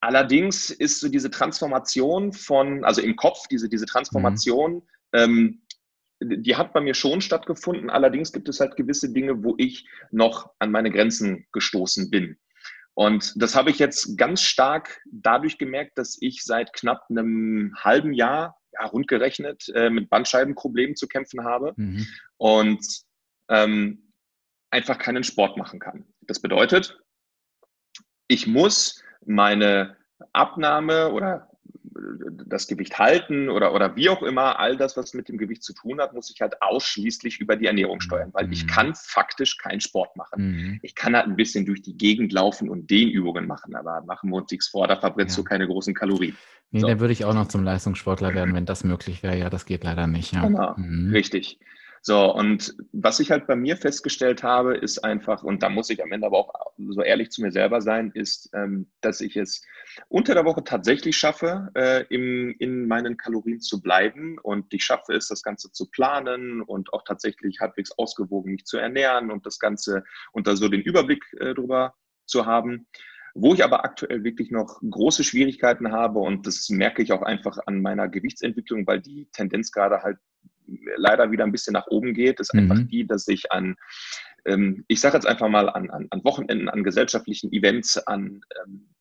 Allerdings 0.00 0.70
ist 0.70 0.98
so 0.98 1.08
diese 1.08 1.30
Transformation 1.30 2.32
von, 2.32 2.84
also 2.84 3.00
im 3.00 3.14
Kopf, 3.14 3.46
diese, 3.48 3.68
diese 3.68 3.86
Transformation, 3.86 4.74
mhm. 4.74 4.82
ähm, 5.12 5.62
die 6.20 6.56
hat 6.56 6.72
bei 6.72 6.80
mir 6.80 6.94
schon 6.94 7.20
stattgefunden. 7.20 7.90
Allerdings 7.90 8.32
gibt 8.32 8.48
es 8.48 8.60
halt 8.60 8.76
gewisse 8.76 9.12
Dinge, 9.12 9.42
wo 9.44 9.54
ich 9.58 9.86
noch 10.10 10.50
an 10.58 10.70
meine 10.70 10.90
Grenzen 10.90 11.46
gestoßen 11.52 12.10
bin. 12.10 12.36
Und 12.94 13.32
das 13.36 13.54
habe 13.54 13.70
ich 13.70 13.78
jetzt 13.78 14.16
ganz 14.18 14.42
stark 14.42 15.00
dadurch 15.10 15.58
gemerkt, 15.58 15.96
dass 15.96 16.18
ich 16.20 16.44
seit 16.44 16.72
knapp 16.72 17.06
einem 17.08 17.74
halben 17.78 18.12
Jahr, 18.12 18.58
ja, 18.72 18.86
rundgerechnet, 18.86 19.68
äh, 19.74 19.90
mit 19.90 20.10
Bandscheibenproblemen 20.10 20.96
zu 20.96 21.06
kämpfen 21.06 21.44
habe 21.44 21.72
mhm. 21.76 22.06
und 22.36 22.84
ähm, 23.48 24.12
einfach 24.70 24.98
keinen 24.98 25.24
Sport 25.24 25.56
machen 25.56 25.78
kann. 25.78 26.06
Das 26.22 26.40
bedeutet, 26.40 26.98
ich 28.28 28.46
muss 28.46 29.02
meine 29.24 29.96
Abnahme 30.32 31.12
oder 31.12 31.51
das 32.46 32.68
Gewicht 32.68 32.98
halten 32.98 33.48
oder, 33.48 33.74
oder 33.74 33.96
wie 33.96 34.08
auch 34.08 34.22
immer, 34.22 34.58
all 34.58 34.76
das, 34.76 34.96
was 34.96 35.14
mit 35.14 35.28
dem 35.28 35.38
Gewicht 35.38 35.62
zu 35.62 35.72
tun 35.72 36.00
hat, 36.00 36.14
muss 36.14 36.30
ich 36.30 36.40
halt 36.40 36.60
ausschließlich 36.62 37.40
über 37.40 37.56
die 37.56 37.66
Ernährung 37.66 38.00
steuern, 38.00 38.30
weil 38.32 38.46
mhm. 38.46 38.52
ich 38.52 38.66
kann 38.66 38.94
faktisch 38.94 39.58
keinen 39.58 39.80
Sport 39.80 40.16
machen. 40.16 40.52
Mhm. 40.52 40.80
Ich 40.82 40.94
kann 40.94 41.16
halt 41.16 41.26
ein 41.26 41.36
bisschen 41.36 41.66
durch 41.66 41.82
die 41.82 41.96
Gegend 41.96 42.32
laufen 42.32 42.68
und 42.68 42.90
Dehnübungen 42.90 43.46
machen, 43.46 43.74
aber 43.74 44.02
machen 44.02 44.30
wir 44.30 44.36
uns 44.36 44.50
nichts 44.50 44.68
vor, 44.68 44.86
da 44.86 44.96
verbrennst 44.96 45.36
ja. 45.36 45.42
du 45.42 45.48
keine 45.48 45.66
großen 45.66 45.94
Kalorien. 45.94 46.36
Nee, 46.70 46.80
so. 46.80 46.86
dann 46.86 47.00
würde 47.00 47.12
ich 47.12 47.24
auch 47.24 47.34
noch 47.34 47.48
zum 47.48 47.64
Leistungssportler 47.64 48.34
werden, 48.34 48.54
wenn 48.54 48.64
das 48.64 48.82
möglich 48.82 49.22
wäre. 49.22 49.36
Ja, 49.36 49.50
das 49.50 49.66
geht 49.66 49.84
leider 49.84 50.06
nicht. 50.06 50.32
Ja. 50.32 50.46
Genau, 50.46 50.74
mhm. 50.76 51.10
richtig. 51.12 51.58
So, 52.04 52.34
und 52.34 52.74
was 52.90 53.20
ich 53.20 53.30
halt 53.30 53.46
bei 53.46 53.54
mir 53.54 53.76
festgestellt 53.76 54.42
habe, 54.42 54.76
ist 54.76 55.04
einfach, 55.04 55.44
und 55.44 55.62
da 55.62 55.68
muss 55.68 55.88
ich 55.88 56.02
am 56.02 56.10
Ende 56.10 56.26
aber 56.26 56.38
auch 56.38 56.72
so 56.76 57.00
ehrlich 57.00 57.30
zu 57.30 57.42
mir 57.42 57.52
selber 57.52 57.80
sein, 57.80 58.10
ist, 58.12 58.50
ähm, 58.54 58.90
dass 59.02 59.20
ich 59.20 59.36
es 59.36 59.64
unter 60.08 60.34
der 60.34 60.44
Woche 60.44 60.64
tatsächlich 60.64 61.16
schaffe, 61.16 61.70
äh, 61.76 62.04
im, 62.08 62.56
in 62.58 62.88
meinen 62.88 63.16
Kalorien 63.16 63.60
zu 63.60 63.80
bleiben. 63.80 64.36
Und 64.42 64.74
ich 64.74 64.84
schaffe 64.84 65.12
es, 65.12 65.28
das 65.28 65.44
Ganze 65.44 65.70
zu 65.70 65.88
planen 65.92 66.60
und 66.60 66.92
auch 66.92 67.04
tatsächlich 67.04 67.60
halbwegs 67.60 67.92
ausgewogen 67.92 68.50
mich 68.50 68.64
zu 68.64 68.78
ernähren 68.78 69.30
und 69.30 69.46
das 69.46 69.60
Ganze 69.60 70.02
unter 70.32 70.56
so 70.56 70.68
den 70.68 70.80
Überblick 70.80 71.24
äh, 71.38 71.54
drüber 71.54 71.94
zu 72.26 72.46
haben. 72.46 72.88
Wo 73.34 73.54
ich 73.54 73.62
aber 73.62 73.84
aktuell 73.84 74.24
wirklich 74.24 74.50
noch 74.50 74.80
große 74.82 75.22
Schwierigkeiten 75.22 75.92
habe, 75.92 76.18
und 76.18 76.48
das 76.48 76.68
merke 76.68 77.00
ich 77.00 77.12
auch 77.12 77.22
einfach 77.22 77.58
an 77.64 77.80
meiner 77.80 78.08
Gewichtsentwicklung, 78.08 78.88
weil 78.88 79.00
die 79.00 79.28
Tendenz 79.32 79.70
gerade 79.70 80.02
halt 80.02 80.18
leider 80.96 81.30
wieder 81.30 81.44
ein 81.44 81.52
bisschen 81.52 81.72
nach 81.72 81.86
oben 81.88 82.14
geht, 82.14 82.40
ist 82.40 82.54
einfach 82.54 82.76
mhm. 82.76 82.88
die, 82.88 83.06
dass 83.06 83.28
ich 83.28 83.50
an, 83.52 83.76
ähm, 84.44 84.84
ich 84.88 85.00
sage 85.00 85.16
jetzt 85.16 85.26
einfach 85.26 85.48
mal 85.48 85.68
an, 85.68 85.90
an, 85.90 86.06
an, 86.10 86.24
Wochenenden, 86.24 86.68
an 86.68 86.84
gesellschaftlichen 86.84 87.52
Events, 87.52 87.98
an 87.98 88.40
ähm, 88.64 88.94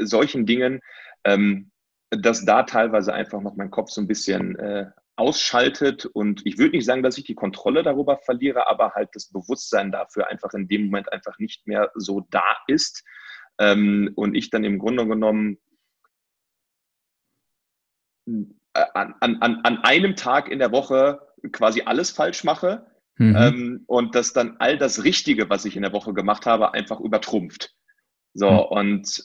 solchen 0.00 0.46
Dingen, 0.46 0.80
ähm, 1.24 1.70
dass 2.10 2.44
da 2.44 2.64
teilweise 2.64 3.14
einfach 3.14 3.40
noch 3.40 3.56
mein 3.56 3.70
Kopf 3.70 3.90
so 3.90 4.00
ein 4.00 4.08
bisschen 4.08 4.56
äh, 4.56 4.90
ausschaltet 5.16 6.06
und 6.06 6.42
ich 6.46 6.58
würde 6.58 6.76
nicht 6.76 6.86
sagen, 6.86 7.02
dass 7.02 7.18
ich 7.18 7.24
die 7.24 7.34
Kontrolle 7.34 7.82
darüber 7.82 8.16
verliere, 8.18 8.68
aber 8.68 8.94
halt 8.94 9.10
das 9.12 9.30
Bewusstsein 9.30 9.92
dafür 9.92 10.28
einfach 10.28 10.54
in 10.54 10.66
dem 10.66 10.86
Moment 10.86 11.12
einfach 11.12 11.38
nicht 11.38 11.66
mehr 11.66 11.90
so 11.94 12.26
da 12.30 12.56
ist 12.66 13.04
ähm, 13.58 14.10
und 14.16 14.34
ich 14.34 14.50
dann 14.50 14.64
im 14.64 14.78
Grunde 14.78 15.06
genommen 15.06 15.58
an, 18.72 19.14
an, 19.20 19.60
an 19.62 19.78
einem 19.84 20.16
Tag 20.16 20.48
in 20.48 20.58
der 20.58 20.72
Woche 20.72 21.20
quasi 21.52 21.82
alles 21.84 22.10
falsch 22.10 22.44
mache 22.44 22.86
mhm. 23.16 23.36
ähm, 23.36 23.84
und 23.86 24.14
dass 24.14 24.32
dann 24.32 24.56
all 24.58 24.78
das 24.78 25.04
Richtige, 25.04 25.50
was 25.50 25.64
ich 25.64 25.76
in 25.76 25.82
der 25.82 25.92
Woche 25.92 26.14
gemacht 26.14 26.46
habe, 26.46 26.74
einfach 26.74 27.00
übertrumpft. 27.00 27.74
So, 28.34 28.50
mhm. 28.50 28.58
und 28.58 29.24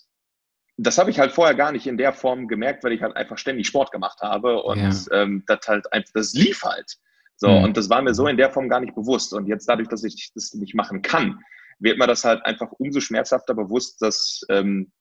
das 0.78 0.98
habe 0.98 1.10
ich 1.10 1.20
halt 1.20 1.32
vorher 1.32 1.56
gar 1.56 1.72
nicht 1.72 1.88
in 1.88 1.98
der 1.98 2.14
Form 2.14 2.48
gemerkt, 2.48 2.84
weil 2.84 2.92
ich 2.92 3.02
halt 3.02 3.16
einfach 3.16 3.38
ständig 3.38 3.68
Sport 3.68 3.92
gemacht 3.92 4.20
habe 4.22 4.62
und 4.64 4.80
ja. 4.80 5.22
ähm, 5.22 5.44
das 5.48 5.68
halt 5.68 5.92
einfach, 5.94 6.12
das 6.14 6.34
lief 6.34 6.64
halt. 6.64 6.98
So, 7.38 7.50
mhm. 7.50 7.64
und 7.66 7.78
das 7.78 7.90
war 7.90 8.02
mir 8.02 8.14
so 8.14 8.28
in 8.28 8.38
der 8.38 8.52
Form 8.52 8.70
gar 8.70 8.80
nicht 8.80 8.96
bewusst. 8.96 9.34
Und 9.34 9.48
jetzt 9.48 9.68
dadurch, 9.68 9.90
dass 9.90 10.04
ich 10.04 10.32
das 10.34 10.54
nicht 10.54 10.74
machen 10.74 11.02
kann, 11.02 11.40
wird 11.80 11.98
mir 11.98 12.08
das 12.08 12.24
halt 12.24 12.46
einfach 12.46 12.72
umso 12.74 13.02
schmerzhafter 13.02 13.54
bewusst, 13.54 14.02
dass 14.02 14.42
ähm, 14.50 14.92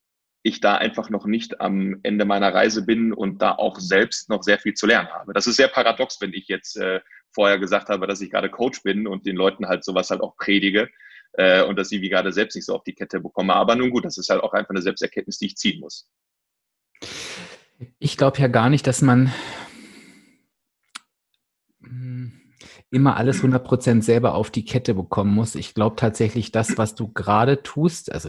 ich 0.44 0.60
da 0.60 0.76
einfach 0.76 1.08
noch 1.08 1.24
nicht 1.24 1.62
am 1.62 1.98
Ende 2.02 2.26
meiner 2.26 2.52
Reise 2.52 2.84
bin 2.84 3.14
und 3.14 3.40
da 3.40 3.52
auch 3.52 3.80
selbst 3.80 4.28
noch 4.28 4.42
sehr 4.42 4.58
viel 4.58 4.74
zu 4.74 4.86
lernen 4.86 5.08
habe. 5.08 5.32
Das 5.32 5.46
ist 5.46 5.56
sehr 5.56 5.68
paradox, 5.68 6.20
wenn 6.20 6.34
ich 6.34 6.48
jetzt 6.48 6.76
äh, 6.76 7.00
vorher 7.32 7.58
gesagt 7.58 7.88
habe, 7.88 8.06
dass 8.06 8.20
ich 8.20 8.30
gerade 8.30 8.50
Coach 8.50 8.82
bin 8.82 9.06
und 9.06 9.24
den 9.24 9.36
Leuten 9.36 9.66
halt 9.66 9.84
sowas 9.84 10.10
halt 10.10 10.20
auch 10.20 10.36
predige 10.36 10.90
äh, 11.32 11.64
und 11.64 11.78
dass 11.78 11.88
sie 11.88 12.02
wie 12.02 12.10
gerade 12.10 12.30
selbst 12.30 12.56
nicht 12.56 12.66
so 12.66 12.74
auf 12.74 12.84
die 12.84 12.92
Kette 12.92 13.20
bekomme. 13.20 13.54
Aber 13.54 13.74
nun 13.74 13.88
gut, 13.88 14.04
das 14.04 14.18
ist 14.18 14.28
halt 14.28 14.42
auch 14.42 14.52
einfach 14.52 14.70
eine 14.70 14.82
Selbsterkenntnis, 14.82 15.38
die 15.38 15.46
ich 15.46 15.56
ziehen 15.56 15.80
muss. 15.80 16.10
Ich 17.98 18.18
glaube 18.18 18.38
ja 18.38 18.48
gar 18.48 18.68
nicht, 18.68 18.86
dass 18.86 19.00
man 19.00 19.32
hm, 21.82 22.38
immer 22.90 23.16
alles 23.16 23.42
100% 23.42 24.02
selber 24.02 24.34
auf 24.34 24.50
die 24.50 24.66
Kette 24.66 24.92
bekommen 24.92 25.34
muss. 25.34 25.54
Ich 25.54 25.72
glaube 25.72 25.96
tatsächlich, 25.96 26.52
das, 26.52 26.76
was 26.76 26.94
du 26.94 27.10
gerade 27.10 27.62
tust, 27.62 28.12
also 28.12 28.28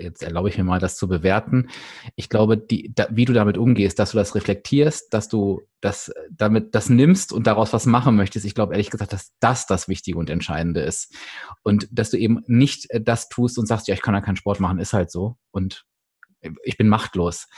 jetzt 0.00 0.22
erlaube 0.22 0.48
ich 0.48 0.58
mir 0.58 0.64
mal, 0.64 0.80
das 0.80 0.96
zu 0.96 1.06
bewerten. 1.06 1.68
Ich 2.16 2.28
glaube, 2.28 2.56
die, 2.56 2.92
da, 2.94 3.06
wie 3.10 3.24
du 3.24 3.32
damit 3.32 3.58
umgehst, 3.58 3.98
dass 3.98 4.12
du 4.12 4.16
das 4.18 4.34
reflektierst, 4.34 5.12
dass 5.12 5.28
du 5.28 5.62
das 5.80 6.12
damit 6.30 6.74
das 6.74 6.88
nimmst 6.88 7.32
und 7.32 7.46
daraus 7.46 7.72
was 7.72 7.86
machen 7.86 8.16
möchtest. 8.16 8.46
Ich 8.46 8.54
glaube 8.54 8.74
ehrlich 8.74 8.90
gesagt, 8.90 9.12
dass 9.12 9.32
das 9.40 9.66
das 9.66 9.88
Wichtige 9.88 10.18
und 10.18 10.30
Entscheidende 10.30 10.80
ist 10.80 11.14
und 11.62 11.88
dass 11.90 12.10
du 12.10 12.18
eben 12.18 12.42
nicht 12.46 12.90
äh, 12.90 13.00
das 13.00 13.28
tust 13.28 13.58
und 13.58 13.66
sagst, 13.66 13.88
ja, 13.88 13.94
ich 13.94 14.02
kann 14.02 14.14
ja 14.14 14.20
keinen 14.20 14.36
Sport 14.36 14.60
machen, 14.60 14.78
ist 14.78 14.92
halt 14.92 15.10
so 15.10 15.36
und 15.50 15.84
ich 16.64 16.76
bin 16.76 16.88
machtlos. 16.88 17.48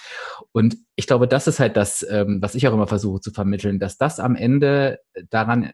Und 0.53 0.77
ich 0.95 1.07
glaube, 1.07 1.29
das 1.29 1.47
ist 1.47 1.61
halt 1.61 1.77
das, 1.77 2.05
ähm, 2.09 2.39
was 2.43 2.55
ich 2.55 2.69
auch 2.69 2.75
immer 2.75 2.87
versuche 2.87 3.21
zu 3.21 3.31
vermitteln, 3.31 3.79
dass 3.79 3.97
das 3.97 4.21
am 4.21 4.37
Ende 4.37 5.01
daran, 5.31 5.73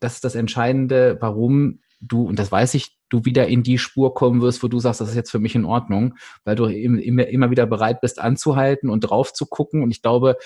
das 0.00 0.14
ist 0.14 0.24
das 0.24 0.34
Entscheidende, 0.34 1.18
warum 1.20 1.80
du, 2.00 2.22
und 2.22 2.38
das 2.38 2.50
weiß 2.52 2.74
ich, 2.74 2.96
du 3.08 3.24
wieder 3.24 3.48
in 3.48 3.62
die 3.62 3.78
Spur 3.78 4.14
kommen 4.14 4.40
wirst, 4.42 4.62
wo 4.62 4.68
du 4.68 4.78
sagst, 4.78 5.00
das 5.00 5.10
ist 5.10 5.16
jetzt 5.16 5.30
für 5.30 5.38
mich 5.38 5.54
in 5.54 5.64
Ordnung, 5.64 6.14
weil 6.44 6.56
du 6.56 6.66
immer, 6.66 7.26
immer 7.26 7.50
wieder 7.50 7.66
bereit 7.66 8.00
bist 8.00 8.18
anzuhalten 8.18 8.90
und 8.90 9.00
drauf 9.00 9.32
zu 9.32 9.46
gucken. 9.46 9.82
Und 9.82 9.90
ich 9.90 10.02
glaube, 10.02 10.36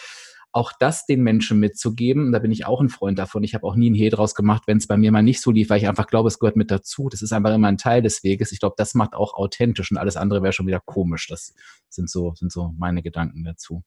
auch 0.55 0.73
das 0.79 1.07
den 1.07 1.23
Menschen 1.23 1.59
mitzugeben, 1.59 2.31
da 2.31 2.39
bin 2.39 2.53
ich 2.53 2.67
auch 2.67 2.81
ein 2.81 2.91
Freund 2.91 3.19
davon. 3.19 3.43
Ich 3.43 3.55
habe 3.55 3.67
auch 3.67 3.75
nie 3.75 3.87
einen 3.87 3.95
Hehl 3.95 4.11
draus 4.11 4.35
gemacht, 4.35 4.65
wenn 4.67 4.77
es 4.77 4.87
bei 4.87 4.99
mir 4.99 5.11
mal 5.11 5.23
nicht 5.23 5.41
so 5.41 5.51
lief, 5.51 5.71
weil 5.71 5.79
ich 5.79 5.89
einfach 5.89 6.07
glaube, 6.07 6.29
es 6.29 6.39
gehört 6.39 6.57
mit 6.57 6.71
dazu. 6.71 7.09
Das 7.09 7.23
ist 7.23 7.33
einfach 7.33 7.55
immer 7.55 7.69
ein 7.69 7.79
Teil 7.79 8.03
des 8.03 8.23
Weges. 8.23 8.53
Ich 8.53 8.61
glaube, 8.61 8.75
das 8.77 8.95
macht 8.95 9.15
auch 9.15 9.33
authentisch 9.33 9.91
und 9.91 9.97
alles 9.97 10.17
andere 10.17 10.43
wäre 10.43 10.53
schon 10.53 10.67
wieder 10.67 10.81
komisch. 10.85 11.27
Das 11.29 11.55
sind 11.89 12.11
so, 12.11 12.35
sind 12.35 12.53
so 12.53 12.75
meine 12.77 13.03
Gedanken 13.03 13.45
dazu. 13.45 13.83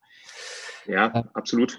Ja, 0.86 1.06
äh, 1.14 1.22
absolut. 1.34 1.78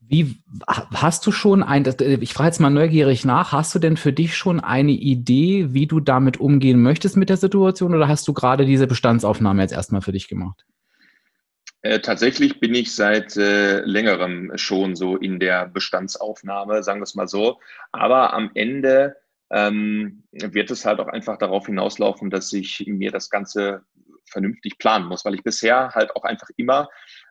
Wie 0.00 0.42
hast 0.66 1.26
du 1.26 1.30
schon 1.30 1.62
ein, 1.62 1.84
ich 2.20 2.34
frage 2.34 2.48
jetzt 2.48 2.58
mal 2.58 2.70
neugierig 2.70 3.24
nach, 3.24 3.52
hast 3.52 3.74
du 3.74 3.78
denn 3.78 3.96
für 3.96 4.12
dich 4.12 4.36
schon 4.36 4.58
eine 4.58 4.90
Idee, 4.90 5.68
wie 5.72 5.86
du 5.86 6.00
damit 6.00 6.38
umgehen 6.38 6.82
möchtest 6.82 7.16
mit 7.16 7.28
der 7.28 7.36
Situation 7.36 7.94
oder 7.94 8.08
hast 8.08 8.26
du 8.26 8.32
gerade 8.32 8.64
diese 8.64 8.88
Bestandsaufnahme 8.88 9.62
jetzt 9.62 9.72
erstmal 9.72 10.00
für 10.00 10.12
dich 10.12 10.26
gemacht? 10.26 10.64
Äh, 11.82 12.00
tatsächlich 12.00 12.60
bin 12.60 12.74
ich 12.74 12.94
seit 12.94 13.36
äh, 13.36 13.80
längerem 13.80 14.52
schon 14.56 14.96
so 14.96 15.16
in 15.16 15.38
der 15.38 15.66
Bestandsaufnahme, 15.66 16.82
sagen 16.82 17.00
wir 17.00 17.04
es 17.04 17.14
mal 17.14 17.28
so. 17.28 17.58
Aber 17.92 18.34
am 18.34 18.50
Ende 18.54 19.16
ähm, 19.50 20.24
wird 20.32 20.70
es 20.70 20.84
halt 20.84 21.00
auch 21.00 21.08
einfach 21.08 21.38
darauf 21.38 21.66
hinauslaufen, 21.66 22.30
dass 22.30 22.52
ich 22.52 22.84
mir 22.86 23.10
das 23.10 23.30
Ganze 23.30 23.82
vernünftig 24.26 24.78
planen 24.78 25.06
muss, 25.06 25.24
weil 25.24 25.34
ich 25.34 25.42
bisher 25.42 25.90
halt 25.94 26.14
auch 26.14 26.24
einfach 26.24 26.48
immer 26.56 26.88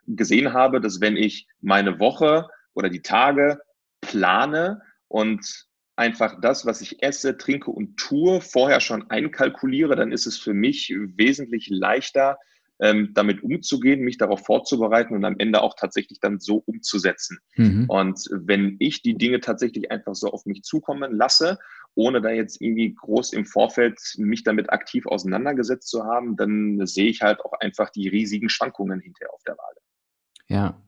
gesehen 0.08 0.54
habe, 0.54 0.82
dass 0.82 1.00
wenn 1.00 1.16
ich 1.16 1.48
meine 1.62 2.00
Woche 2.00 2.50
oder 2.74 2.90
die 2.90 3.02
Tage 3.02 3.60
plane 4.02 4.82
und 5.08 5.68
einfach 5.96 6.40
das, 6.40 6.66
was 6.66 6.82
ich 6.82 7.04
esse, 7.04 7.38
trinke 7.38 7.72
und 7.72 7.98
tue, 7.98 8.40
vorher 8.40 8.80
schon 8.80 9.10
einkalkuliere, 9.10 9.96
dann 9.96 10.12
ist 10.12 10.28
es 10.28 10.38
für 10.38 10.54
mich 10.54 10.94
wesentlich 10.96 11.68
leichter, 11.70 12.38
ähm, 12.82 13.12
damit 13.14 13.44
umzugehen, 13.44 14.00
mich 14.02 14.18
darauf 14.18 14.46
vorzubereiten 14.46 15.14
und 15.14 15.26
am 15.26 15.36
Ende 15.38 15.62
auch 15.62 15.76
tatsächlich 15.76 16.22
dann 16.22 16.40
so 16.40 16.64
umzusetzen. 16.66 17.40
Mhm. 17.58 17.86
Und 17.90 18.24
wenn 18.32 18.78
ich 18.80 19.02
die 19.02 19.18
Dinge 19.18 19.42
tatsächlich 19.42 19.92
einfach 19.92 20.16
so 20.16 20.32
auf 20.32 20.46
mich 20.46 20.64
zukommen 20.64 21.14
lasse, 21.14 21.60
ohne 21.96 22.22
da 22.22 22.30
jetzt 22.30 22.62
irgendwie 22.62 22.96
groß 22.96 23.34
im 23.34 23.46
Vorfeld 23.46 24.00
mich 24.18 24.44
damit 24.44 24.72
aktiv 24.72 25.06
auseinandergesetzt 25.06 25.90
zu 25.90 26.06
haben, 26.06 26.38
dann 26.38 26.86
sehe 26.86 27.10
ich 27.10 27.22
halt 27.22 27.42
auch 27.42 27.54
einfach 27.60 27.90
die 27.90 28.08
riesigen 28.08 28.48
Schwankungen 28.48 29.02
hinterher 29.02 29.34
auf 29.34 29.44
der 29.44 29.58
Waage. 29.58 29.80
Ja, 30.48 30.82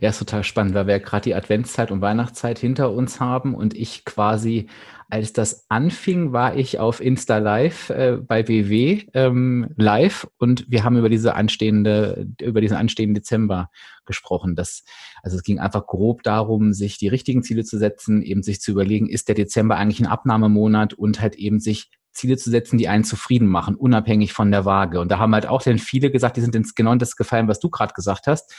ja, 0.00 0.10
ist 0.10 0.18
total 0.18 0.44
spannend, 0.44 0.74
weil 0.74 0.86
wir 0.86 0.96
ja 0.96 1.02
gerade 1.02 1.24
die 1.24 1.34
Adventszeit 1.34 1.90
und 1.90 2.00
Weihnachtszeit 2.00 2.58
hinter 2.58 2.92
uns 2.92 3.20
haben 3.20 3.54
und 3.54 3.74
ich 3.74 4.04
quasi, 4.04 4.66
als 5.08 5.32
das 5.32 5.66
anfing, 5.68 6.32
war 6.32 6.56
ich 6.56 6.78
auf 6.78 7.00
Insta 7.00 7.38
Live 7.38 7.90
äh, 7.90 8.16
bei 8.16 8.46
WW 8.46 9.02
ähm, 9.14 9.68
live 9.76 10.28
und 10.38 10.66
wir 10.68 10.84
haben 10.84 10.96
über 10.96 11.08
diese 11.08 11.34
anstehende, 11.34 12.28
über 12.40 12.60
diesen 12.60 12.76
anstehenden 12.76 13.14
Dezember 13.14 13.70
gesprochen. 14.06 14.56
Das, 14.56 14.84
also 15.22 15.36
es 15.36 15.42
ging 15.42 15.58
einfach 15.58 15.86
grob 15.86 16.22
darum, 16.22 16.72
sich 16.72 16.98
die 16.98 17.08
richtigen 17.08 17.42
Ziele 17.42 17.64
zu 17.64 17.78
setzen, 17.78 18.22
eben 18.22 18.42
sich 18.42 18.60
zu 18.60 18.70
überlegen, 18.70 19.08
ist 19.08 19.28
der 19.28 19.34
Dezember 19.34 19.76
eigentlich 19.76 20.00
ein 20.00 20.06
Abnahmemonat 20.06 20.94
und 20.94 21.20
halt 21.20 21.34
eben 21.36 21.60
sich 21.60 21.90
Ziele 22.12 22.36
zu 22.36 22.50
setzen, 22.50 22.76
die 22.76 22.88
einen 22.88 23.04
zufrieden 23.04 23.46
machen, 23.46 23.76
unabhängig 23.76 24.32
von 24.32 24.50
der 24.50 24.64
Waage. 24.64 25.00
Und 25.00 25.10
da 25.10 25.18
haben 25.18 25.32
halt 25.32 25.46
auch 25.46 25.62
dann 25.62 25.78
viele 25.78 26.10
gesagt, 26.10 26.36
die 26.36 26.40
sind 26.40 26.56
ins 26.56 26.74
genau 26.74 26.94
das 26.96 27.14
gefallen, 27.16 27.48
was 27.48 27.60
du 27.60 27.70
gerade 27.70 27.94
gesagt 27.94 28.26
hast 28.26 28.52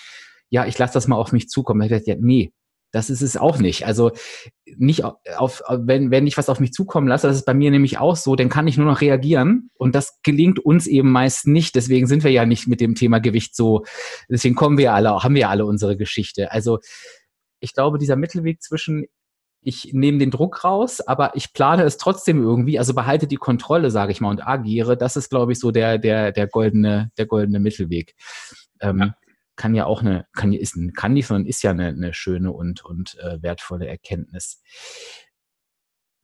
ja, 0.52 0.66
ich 0.68 0.78
lasse 0.78 0.94
das 0.94 1.08
mal 1.08 1.16
auf 1.16 1.32
mich 1.32 1.50
zukommen. 1.50 1.80
Da 1.80 1.86
habe 1.86 1.96
ich 1.96 2.06
gedacht, 2.06 2.20
ja, 2.20 2.24
nee, 2.24 2.54
das 2.92 3.10
ist 3.10 3.22
es 3.22 3.38
auch 3.38 3.58
nicht. 3.58 3.86
Also 3.86 4.12
nicht 4.66 5.04
auf, 5.38 5.64
wenn, 5.70 6.12
wenn 6.12 6.28
ich 6.28 6.38
was 6.38 6.50
auf 6.50 6.60
mich 6.60 6.74
zukommen 6.74 7.08
lasse, 7.08 7.28
das 7.28 7.38
ist 7.38 7.46
bei 7.46 7.54
mir 7.54 7.72
nämlich 7.72 7.98
auch 7.98 8.18
so, 8.18 8.36
dann 8.36 8.50
kann 8.50 8.68
ich 8.68 8.78
nur 8.78 8.86
noch 8.86 9.02
reagieren 9.02 9.70
und 9.76 9.96
das 9.96 10.20
gelingt 10.24 10.60
uns 10.60 10.88
eben 10.88 11.10
meist 11.12 11.48
nicht. 11.48 11.76
Deswegen 11.76 12.06
sind 12.06 12.24
wir 12.24 12.32
ja 12.32 12.46
nicht 12.46 12.68
mit 12.68 12.82
dem 12.82 12.96
Thema 12.96 13.20
Gewicht 13.20 13.56
so, 13.56 13.86
deswegen 14.30 14.56
kommen 14.56 14.78
wir 14.78 14.94
alle, 14.94 15.24
haben 15.24 15.36
wir 15.36 15.50
alle 15.50 15.66
unsere 15.66 15.96
Geschichte. 15.96 16.52
Also 16.52 16.80
ich 17.62 17.74
glaube, 17.74 17.98
dieser 17.98 18.18
Mittelweg 18.18 18.62
zwischen 18.62 19.06
ich 19.64 19.94
nehme 19.94 20.18
den 20.18 20.32
Druck 20.32 20.64
raus, 20.64 21.02
aber 21.02 21.36
ich 21.36 21.54
plane 21.54 21.84
es 21.84 21.98
trotzdem 21.98 22.42
irgendwie, 22.42 22.80
also 22.80 22.96
behalte 22.96 23.28
die 23.28 23.36
Kontrolle, 23.36 23.92
sage 23.92 24.12
ich 24.12 24.20
mal, 24.20 24.32
und 24.32 24.46
agiere, 24.46 24.98
das 24.98 25.16
ist, 25.16 25.30
glaube 25.30 25.52
ich, 25.52 25.60
so 25.60 25.70
der, 25.70 26.00
der, 26.00 26.32
der 26.32 26.48
goldene, 26.48 27.12
der 27.20 27.28
goldene 27.28 27.60
Mittelweg. 27.60 28.16
ähm, 28.82 28.98
ja. 29.00 29.16
Kann 29.62 29.76
ja 29.76 29.86
auch 29.86 30.02
eine, 30.02 30.26
kann, 30.34 30.54
ist, 30.54 30.76
kann 30.96 31.14
nicht, 31.14 31.28
sondern 31.28 31.46
ist 31.46 31.62
ja 31.62 31.70
eine, 31.70 31.90
eine 31.90 32.16
schöne 32.16 32.52
und, 32.52 32.84
und 32.84 33.16
äh, 33.20 33.44
wertvolle 33.44 33.86
Erkenntnis. 33.86 34.64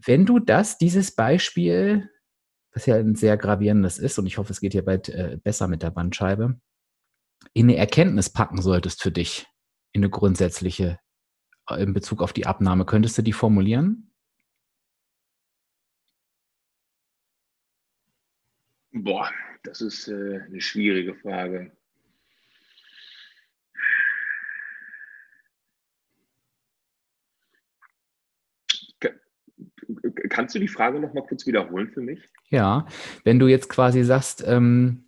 Wenn 0.03 0.25
du 0.25 0.39
das, 0.39 0.79
dieses 0.79 1.13
Beispiel, 1.13 2.10
was 2.74 2.88
ja 2.88 2.96
ein 2.96 3.13
sehr 3.13 3.38
gravierendes 3.38 4.00
ist, 4.00 4.17
und 4.17 4.25
ich 4.25 4.39
hoffe, 4.39 4.51
es 4.51 4.60
geht 4.60 4.72
hier 4.72 4.84
bald 4.84 5.10
äh, 5.10 5.38
besser 5.44 5.67
mit 5.67 5.84
der 5.84 5.91
Bandscheibe, 5.91 6.60
in 7.53 7.67
eine 7.67 7.77
Erkenntnis 7.77 8.32
packen 8.32 8.60
solltest 8.60 9.03
für 9.03 9.12
dich, 9.12 9.46
in 9.91 10.01
eine 10.01 10.10
grundsätzliche, 10.10 10.98
äh, 11.70 11.84
in 11.84 11.94
Bezug 11.94 12.24
auf 12.24 12.34
die 12.34 12.48
Abnahme, 12.48 12.86
könntest 12.86 13.20
du 13.20 13.22
die 13.22 13.34
formulieren? 13.34 14.12
Boah, 18.94 19.29
das 19.62 19.82
ist 19.82 20.08
äh, 20.08 20.41
eine 20.41 20.60
schwierige 20.60 21.13
Frage. 21.13 21.76
Kannst 30.30 30.56
du 30.56 30.60
die 30.60 30.68
Frage 30.68 31.00
noch 31.00 31.14
mal 31.14 31.22
kurz 31.22 31.46
wiederholen 31.46 31.90
für 31.90 32.02
mich? 32.02 32.20
Ja, 32.50 32.86
wenn 33.24 33.40
du 33.40 33.48
jetzt 33.48 33.70
quasi 33.70 34.04
sagst, 34.04 34.44
ähm, 34.46 35.06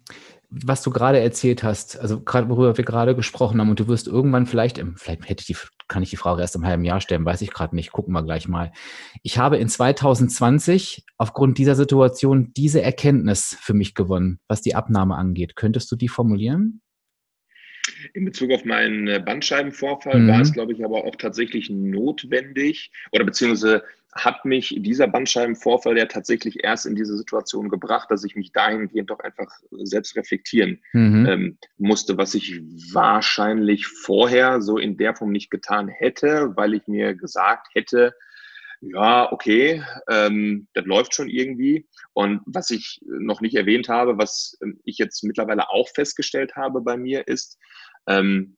was 0.49 0.81
du 0.81 0.89
gerade 0.89 1.19
erzählt 1.19 1.63
hast, 1.63 1.99
also 1.99 2.21
gerade 2.21 2.49
worüber 2.49 2.75
wir 2.75 2.83
gerade 2.83 3.15
gesprochen 3.15 3.59
haben, 3.59 3.69
und 3.69 3.79
du 3.79 3.87
wirst 3.87 4.07
irgendwann 4.07 4.47
vielleicht, 4.47 4.83
vielleicht 4.95 5.29
hätte 5.29 5.41
ich 5.41 5.47
die, 5.47 5.55
kann 5.87 6.01
ich 6.01 6.09
die 6.09 6.17
Frage 6.17 6.41
erst 6.41 6.55
im 6.55 6.65
halben 6.65 6.83
Jahr 6.83 7.01
stellen, 7.01 7.23
weiß 7.23 7.41
ich 7.41 7.51
gerade 7.51 7.75
nicht, 7.75 7.91
gucken 7.91 8.13
wir 8.13 8.23
gleich 8.23 8.47
mal. 8.47 8.71
Ich 9.21 9.37
habe 9.37 9.57
in 9.57 9.69
2020 9.69 11.05
aufgrund 11.17 11.59
dieser 11.59 11.75
Situation 11.75 12.51
diese 12.57 12.81
Erkenntnis 12.81 13.57
für 13.61 13.75
mich 13.75 13.93
gewonnen, 13.93 14.39
was 14.47 14.61
die 14.61 14.73
Abnahme 14.73 15.15
angeht. 15.15 15.55
Könntest 15.55 15.91
du 15.91 15.95
die 15.95 16.09
formulieren? 16.09 16.81
In 18.13 18.25
Bezug 18.25 18.51
auf 18.51 18.65
meinen 18.65 19.07
äh, 19.07 19.21
Bandscheibenvorfall 19.23 20.19
mhm. 20.19 20.27
war 20.27 20.41
es, 20.41 20.53
glaube 20.53 20.73
ich, 20.73 20.83
aber 20.83 21.05
auch 21.05 21.15
tatsächlich 21.15 21.69
notwendig 21.69 22.91
oder 23.11 23.25
beziehungsweise 23.25 23.83
hat 24.13 24.43
mich 24.43 24.75
dieser 24.79 25.07
Bandscheibenvorfall 25.07 25.97
ja 25.97 26.05
tatsächlich 26.05 26.63
erst 26.63 26.85
in 26.85 26.95
diese 26.95 27.15
Situation 27.15 27.69
gebracht, 27.69 28.09
dass 28.09 28.23
ich 28.23 28.35
mich 28.35 28.51
dahingehend 28.51 29.09
doch 29.09 29.19
einfach 29.19 29.51
selbst 29.83 30.15
reflektieren 30.15 30.81
mhm. 30.93 31.25
ähm, 31.27 31.57
musste, 31.77 32.17
was 32.17 32.33
ich 32.33 32.59
wahrscheinlich 32.91 33.85
vorher 33.85 34.61
so 34.61 34.77
in 34.77 34.97
der 34.97 35.15
Form 35.15 35.31
nicht 35.31 35.51
getan 35.51 35.87
hätte, 35.87 36.53
weil 36.55 36.73
ich 36.73 36.87
mir 36.87 37.13
gesagt 37.13 37.67
hätte, 37.73 38.15
ja, 38.81 39.31
okay, 39.31 39.83
ähm, 40.09 40.67
das 40.73 40.85
läuft 40.85 41.13
schon 41.13 41.29
irgendwie. 41.29 41.87
Und 42.13 42.41
was 42.45 42.69
ich 42.69 43.01
noch 43.03 43.41
nicht 43.41 43.55
erwähnt 43.55 43.89
habe, 43.89 44.17
was 44.17 44.57
ähm, 44.63 44.79
ich 44.85 44.97
jetzt 44.97 45.23
mittlerweile 45.23 45.69
auch 45.69 45.89
festgestellt 45.89 46.55
habe 46.55 46.81
bei 46.81 46.97
mir, 46.97 47.27
ist, 47.27 47.57
ähm, 48.07 48.57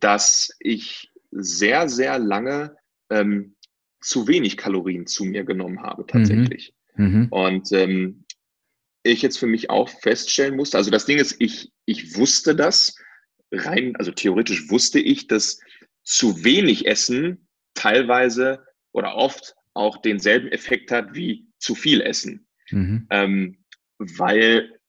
dass 0.00 0.56
ich 0.58 1.10
sehr, 1.30 1.88
sehr 1.88 2.18
lange 2.18 2.76
ähm, 3.10 3.56
zu 4.00 4.26
wenig 4.26 4.56
Kalorien 4.56 5.06
zu 5.06 5.24
mir 5.24 5.44
genommen 5.44 5.82
habe, 5.82 6.06
tatsächlich. 6.06 6.74
Mhm. 6.96 7.04
Mhm. 7.04 7.28
Und 7.30 7.72
ähm, 7.72 8.24
ich 9.02 9.22
jetzt 9.22 9.38
für 9.38 9.46
mich 9.46 9.70
auch 9.70 9.88
feststellen 9.88 10.56
musste, 10.56 10.76
also 10.76 10.90
das 10.90 11.06
Ding 11.06 11.18
ist, 11.18 11.36
ich, 11.38 11.72
ich 11.84 12.16
wusste 12.16 12.54
das 12.54 12.96
rein, 13.52 13.96
also 13.96 14.10
theoretisch 14.10 14.70
wusste 14.70 15.00
ich, 15.00 15.26
dass 15.26 15.60
zu 16.02 16.44
wenig 16.44 16.86
Essen 16.86 17.48
teilweise 17.74 18.64
oder 18.92 19.14
oft 19.14 19.54
auch 19.74 19.98
denselben 19.98 20.48
Effekt 20.48 20.90
hat 20.90 21.14
wie 21.14 21.46
zu 21.58 21.74
viel 21.74 22.00
Essen. 22.00 22.46
Mhm. 22.70 23.06
Ähm, 23.10 23.64
weil 23.98 24.79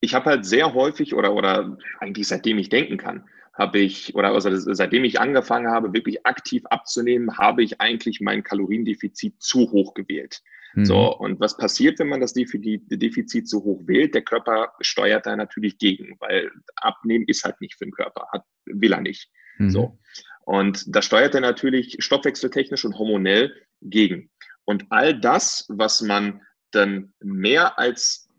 ich 0.00 0.14
habe 0.14 0.26
halt 0.26 0.46
sehr 0.46 0.74
häufig 0.74 1.14
oder, 1.14 1.34
oder 1.34 1.76
eigentlich 1.98 2.28
seitdem 2.28 2.58
ich 2.58 2.68
denken 2.68 2.96
kann, 2.96 3.28
habe 3.54 3.78
ich, 3.78 4.14
oder 4.14 4.32
also 4.32 4.50
seitdem 4.72 5.04
ich 5.04 5.20
angefangen 5.20 5.70
habe, 5.70 5.92
wirklich 5.92 6.24
aktiv 6.24 6.64
abzunehmen, 6.66 7.36
habe 7.36 7.62
ich 7.62 7.80
eigentlich 7.80 8.20
mein 8.20 8.42
Kaloriendefizit 8.42 9.42
zu 9.42 9.70
hoch 9.70 9.92
gewählt. 9.94 10.40
Mhm. 10.74 10.84
So, 10.84 11.16
und 11.18 11.40
was 11.40 11.56
passiert, 11.56 11.98
wenn 11.98 12.08
man 12.08 12.20
das 12.20 12.32
Defizit 12.32 13.48
zu 13.48 13.64
hoch 13.64 13.82
wählt? 13.86 14.14
Der 14.14 14.22
Körper 14.22 14.72
steuert 14.80 15.26
da 15.26 15.36
natürlich 15.36 15.78
gegen, 15.78 16.16
weil 16.20 16.50
abnehmen 16.76 17.24
ist 17.26 17.44
halt 17.44 17.60
nicht 17.60 17.74
für 17.76 17.84
den 17.84 17.92
Körper, 17.92 18.28
hat, 18.32 18.44
will 18.64 18.92
er 18.92 19.00
nicht. 19.00 19.30
Mhm. 19.58 19.70
So. 19.70 19.98
Und 20.44 20.84
da 20.86 21.02
steuert 21.02 21.34
er 21.34 21.42
natürlich 21.42 21.96
stoffwechseltechnisch 21.98 22.84
und 22.84 22.98
hormonell 22.98 23.54
gegen. 23.82 24.30
Und 24.64 24.86
all 24.90 25.18
das, 25.18 25.66
was 25.68 26.00
man 26.00 26.40
dann 26.70 27.12
mehr 27.20 27.78
als 27.78 28.29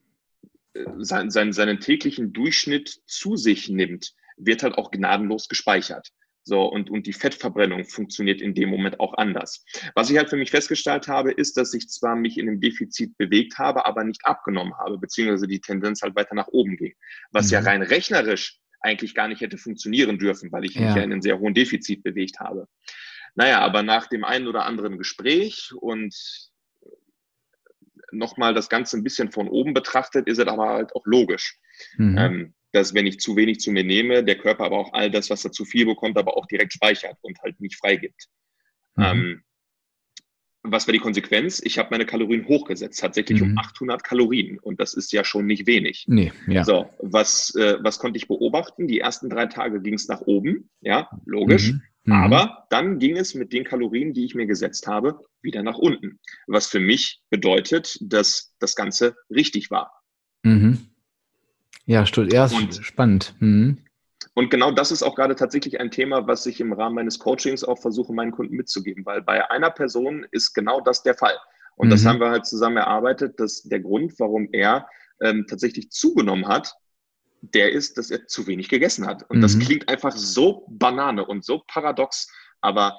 sein, 0.99 1.29
sein, 1.29 1.53
seinen 1.53 1.79
täglichen 1.79 2.33
Durchschnitt 2.33 3.01
zu 3.05 3.35
sich 3.35 3.69
nimmt, 3.69 4.13
wird 4.37 4.63
halt 4.63 4.75
auch 4.75 4.91
gnadenlos 4.91 5.47
gespeichert. 5.47 6.09
So, 6.43 6.63
und, 6.63 6.89
und 6.89 7.05
die 7.05 7.13
Fettverbrennung 7.13 7.85
funktioniert 7.85 8.41
in 8.41 8.55
dem 8.55 8.69
Moment 8.69 8.99
auch 8.99 9.13
anders. 9.13 9.63
Was 9.93 10.09
ich 10.09 10.17
halt 10.17 10.29
für 10.29 10.37
mich 10.37 10.49
festgestellt 10.49 11.07
habe, 11.07 11.31
ist, 11.31 11.55
dass 11.55 11.73
ich 11.73 11.87
zwar 11.87 12.15
mich 12.15 12.37
in 12.39 12.47
einem 12.47 12.59
Defizit 12.59 13.15
bewegt 13.17 13.59
habe, 13.59 13.85
aber 13.85 14.03
nicht 14.03 14.25
abgenommen 14.25 14.75
habe, 14.77 14.97
beziehungsweise 14.97 15.47
die 15.47 15.61
Tendenz 15.61 16.01
halt 16.01 16.15
weiter 16.15 16.33
nach 16.33 16.47
oben 16.47 16.77
ging. 16.77 16.93
Was 17.31 17.47
mhm. 17.47 17.51
ja 17.53 17.59
rein 17.59 17.83
rechnerisch 17.83 18.59
eigentlich 18.79 19.13
gar 19.13 19.27
nicht 19.27 19.41
hätte 19.41 19.59
funktionieren 19.59 20.17
dürfen, 20.17 20.51
weil 20.51 20.65
ich 20.65 20.73
ja. 20.73 20.81
mich 20.81 20.95
ja 20.95 21.03
in 21.03 21.11
einem 21.11 21.21
sehr 21.21 21.37
hohen 21.37 21.53
Defizit 21.53 22.01
bewegt 22.01 22.39
habe. 22.39 22.67
Naja, 23.35 23.59
aber 23.59 23.83
nach 23.83 24.07
dem 24.07 24.23
einen 24.23 24.47
oder 24.47 24.65
anderen 24.65 24.97
Gespräch 24.97 25.71
und 25.79 26.15
nochmal 28.11 28.53
das 28.53 28.69
Ganze 28.69 28.97
ein 28.97 29.03
bisschen 29.03 29.31
von 29.31 29.47
oben 29.47 29.73
betrachtet, 29.73 30.27
ist 30.27 30.39
es 30.39 30.47
aber 30.47 30.69
halt 30.69 30.95
auch 30.95 31.05
logisch. 31.05 31.57
Mhm. 31.97 32.17
Ähm, 32.17 32.53
dass 32.73 32.93
wenn 32.93 33.07
ich 33.07 33.19
zu 33.19 33.35
wenig 33.35 33.59
zu 33.59 33.71
mir 33.71 33.83
nehme, 33.83 34.23
der 34.23 34.37
Körper 34.37 34.65
aber 34.65 34.77
auch 34.77 34.93
all 34.93 35.11
das, 35.11 35.29
was 35.29 35.43
er 35.43 35.51
zu 35.51 35.65
viel 35.65 35.85
bekommt, 35.85 36.17
aber 36.17 36.37
auch 36.37 36.45
direkt 36.47 36.73
speichert 36.73 37.17
und 37.21 37.37
halt 37.41 37.59
nicht 37.59 37.75
freigibt. 37.75 38.27
Mhm. 38.95 39.03
Ähm, 39.03 39.43
was 40.63 40.87
war 40.87 40.93
die 40.93 40.99
Konsequenz? 40.99 41.61
Ich 41.63 41.79
habe 41.79 41.89
meine 41.91 42.05
Kalorien 42.05 42.47
hochgesetzt, 42.47 42.99
tatsächlich 42.99 43.41
mhm. 43.41 43.51
um 43.51 43.57
800 43.57 44.03
Kalorien. 44.03 44.59
Und 44.59 44.79
das 44.79 44.93
ist 44.93 45.11
ja 45.11 45.23
schon 45.23 45.45
nicht 45.45 45.65
wenig. 45.65 46.05
Nee, 46.07 46.31
ja. 46.47 46.63
So, 46.63 46.89
was, 46.99 47.55
äh, 47.55 47.77
was 47.81 47.97
konnte 47.99 48.17
ich 48.17 48.27
beobachten? 48.27 48.87
Die 48.87 48.99
ersten 48.99 49.29
drei 49.29 49.47
Tage 49.47 49.81
ging 49.81 49.95
es 49.95 50.07
nach 50.07 50.21
oben, 50.21 50.69
ja, 50.81 51.09
logisch. 51.25 51.71
Mhm. 51.71 51.81
Mhm. 52.03 52.13
Aber 52.13 52.65
dann 52.69 52.99
ging 52.99 53.17
es 53.17 53.35
mit 53.35 53.53
den 53.53 53.63
Kalorien, 53.63 54.13
die 54.13 54.25
ich 54.25 54.35
mir 54.35 54.45
gesetzt 54.45 54.87
habe, 54.87 55.19
wieder 55.41 55.63
nach 55.63 55.77
unten. 55.77 56.19
Was 56.47 56.67
für 56.67 56.79
mich 56.79 57.21
bedeutet, 57.29 57.97
dass 58.01 58.55
das 58.59 58.75
Ganze 58.75 59.15
richtig 59.29 59.71
war. 59.71 59.91
Mhm. 60.43 60.79
Ja, 61.85 62.03
ja 62.03 62.47
spannend. 62.47 63.35
Mhm. 63.39 63.79
Und 64.33 64.49
genau 64.49 64.71
das 64.71 64.91
ist 64.91 65.03
auch 65.03 65.15
gerade 65.15 65.35
tatsächlich 65.35 65.79
ein 65.79 65.91
Thema, 65.91 66.27
was 66.27 66.45
ich 66.45 66.59
im 66.61 66.73
Rahmen 66.73 66.95
meines 66.95 67.19
Coachings 67.19 67.63
auch 67.63 67.79
versuche, 67.79 68.13
meinen 68.13 68.31
Kunden 68.31 68.55
mitzugeben, 68.55 69.05
weil 69.05 69.21
bei 69.21 69.49
einer 69.49 69.71
Person 69.71 70.25
ist 70.31 70.53
genau 70.53 70.81
das 70.81 71.03
der 71.03 71.15
Fall. 71.15 71.37
Und 71.75 71.87
mhm. 71.87 71.91
das 71.91 72.05
haben 72.05 72.19
wir 72.19 72.29
halt 72.29 72.45
zusammen 72.45 72.77
erarbeitet, 72.77 73.39
dass 73.39 73.63
der 73.63 73.79
Grund, 73.79 74.13
warum 74.19 74.49
er 74.51 74.87
ähm, 75.21 75.45
tatsächlich 75.47 75.91
zugenommen 75.91 76.47
hat, 76.47 76.73
der 77.41 77.71
ist, 77.71 77.97
dass 77.97 78.11
er 78.11 78.27
zu 78.27 78.47
wenig 78.47 78.69
gegessen 78.69 79.05
hat. 79.07 79.27
Und 79.29 79.37
mhm. 79.37 79.41
das 79.41 79.57
klingt 79.57 79.89
einfach 79.89 80.15
so 80.15 80.65
banane 80.69 81.25
und 81.25 81.43
so 81.43 81.63
paradox, 81.67 82.31
aber 82.61 82.97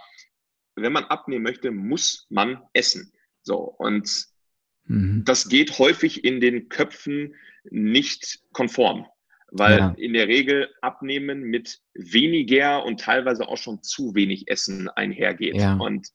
wenn 0.74 0.92
man 0.92 1.04
abnehmen 1.04 1.44
möchte, 1.44 1.70
muss 1.70 2.26
man 2.30 2.62
essen. 2.72 3.12
So, 3.42 3.58
und 3.58 4.26
mhm. 4.84 5.22
das 5.24 5.48
geht 5.48 5.78
häufig 5.78 6.24
in 6.24 6.40
den 6.40 6.68
Köpfen 6.68 7.34
nicht 7.64 8.40
konform, 8.52 9.06
weil 9.52 9.78
ja. 9.78 9.94
in 9.96 10.14
der 10.14 10.28
Regel 10.28 10.68
Abnehmen 10.80 11.42
mit 11.42 11.80
weniger 11.94 12.84
und 12.84 13.00
teilweise 13.00 13.48
auch 13.48 13.58
schon 13.58 13.82
zu 13.82 14.14
wenig 14.14 14.48
Essen 14.48 14.88
einhergeht. 14.88 15.56
Ja. 15.56 15.76
Und 15.76 16.08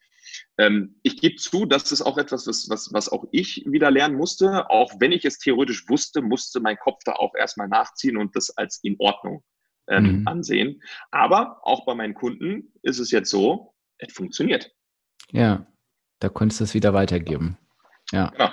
ähm, 0.57 0.99
ich 1.03 1.21
gebe 1.21 1.35
zu, 1.35 1.65
das 1.65 1.91
ist 1.91 2.01
auch 2.01 2.17
etwas, 2.17 2.47
was, 2.47 2.67
was, 2.69 2.91
was 2.91 3.09
auch 3.09 3.25
ich 3.31 3.63
wieder 3.65 3.91
lernen 3.91 4.15
musste. 4.15 4.69
Auch 4.69 4.91
wenn 4.99 5.11
ich 5.11 5.23
es 5.23 5.37
theoretisch 5.39 5.87
wusste, 5.87 6.21
musste 6.21 6.59
mein 6.59 6.77
Kopf 6.77 7.03
da 7.05 7.13
auch 7.13 7.33
erstmal 7.35 7.67
nachziehen 7.67 8.17
und 8.17 8.35
das 8.35 8.49
als 8.57 8.79
in 8.83 8.95
Ordnung 8.99 9.43
ähm, 9.87 10.19
mhm. 10.19 10.27
ansehen. 10.27 10.81
Aber 11.11 11.59
auch 11.63 11.85
bei 11.85 11.95
meinen 11.95 12.15
Kunden 12.15 12.73
ist 12.81 12.99
es 12.99 13.11
jetzt 13.11 13.29
so, 13.29 13.73
es 13.99 14.11
funktioniert. 14.13 14.71
Ja, 15.31 15.67
da 16.19 16.29
konntest 16.29 16.59
du 16.59 16.63
es 16.65 16.73
wieder 16.73 16.93
weitergeben. 16.93 17.57
Ja. 18.11 18.29
Genau. 18.29 18.49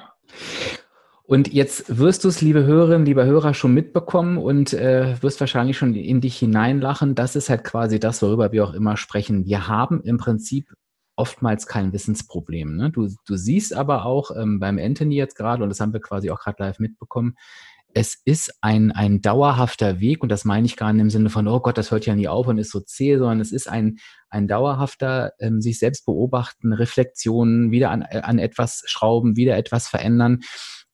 Und 1.26 1.52
jetzt 1.54 1.98
wirst 1.98 2.24
du 2.24 2.28
es, 2.28 2.42
liebe 2.42 2.64
Hörerinnen, 2.64 3.06
lieber 3.06 3.24
Hörer, 3.24 3.54
schon 3.54 3.72
mitbekommen 3.72 4.37
und 4.37 4.74
äh, 4.74 5.16
wirst 5.22 5.40
wahrscheinlich 5.40 5.78
schon 5.78 5.94
in 5.94 6.20
dich 6.20 6.38
hineinlachen. 6.38 7.14
Das 7.14 7.34
ist 7.34 7.48
halt 7.48 7.64
quasi 7.64 7.98
das, 7.98 8.20
worüber 8.20 8.52
wir 8.52 8.62
auch 8.62 8.74
immer 8.74 8.98
sprechen. 8.98 9.46
Wir 9.46 9.66
haben 9.66 10.02
im 10.02 10.18
Prinzip 10.18 10.74
oftmals 11.16 11.66
kein 11.66 11.94
Wissensproblem. 11.94 12.76
Ne? 12.76 12.90
Du, 12.90 13.08
du 13.26 13.37
siehst 13.37 13.72
aber 13.72 14.04
auch 14.04 14.32
ähm, 14.37 14.60
beim 14.60 14.78
Anthony 14.78 15.16
jetzt 15.16 15.37
gerade, 15.37 15.62
und 15.62 15.70
das 15.70 15.80
haben 15.80 15.94
wir 15.94 16.00
quasi 16.00 16.30
auch 16.30 16.40
gerade 16.40 16.62
live 16.62 16.78
mitbekommen, 16.78 17.37
es 17.94 18.20
ist 18.24 18.58
ein, 18.60 18.90
ein 18.90 19.22
dauerhafter 19.22 20.00
Weg 20.00 20.22
und 20.22 20.28
das 20.28 20.44
meine 20.44 20.66
ich 20.66 20.76
gar 20.76 20.92
nicht 20.92 21.00
im 21.00 21.10
Sinne 21.10 21.30
von, 21.30 21.46
oh 21.46 21.60
Gott, 21.60 21.78
das 21.78 21.92
hört 21.92 22.06
ja 22.06 22.16
nie 22.16 22.26
auf 22.26 22.48
und 22.48 22.58
ist 22.58 22.72
so 22.72 22.80
zäh, 22.80 23.16
sondern 23.16 23.40
es 23.40 23.52
ist 23.52 23.68
ein, 23.68 23.98
ein 24.28 24.48
dauerhafter 24.48 25.32
ähm, 25.38 25.60
sich 25.60 25.78
selbst 25.78 26.04
beobachten, 26.04 26.72
Reflexionen, 26.72 27.70
wieder 27.70 27.90
an, 27.90 28.02
an 28.02 28.40
etwas 28.40 28.82
schrauben, 28.87 29.37
wieder 29.37 29.56
etwas 29.56 29.87
verändern. 29.87 30.40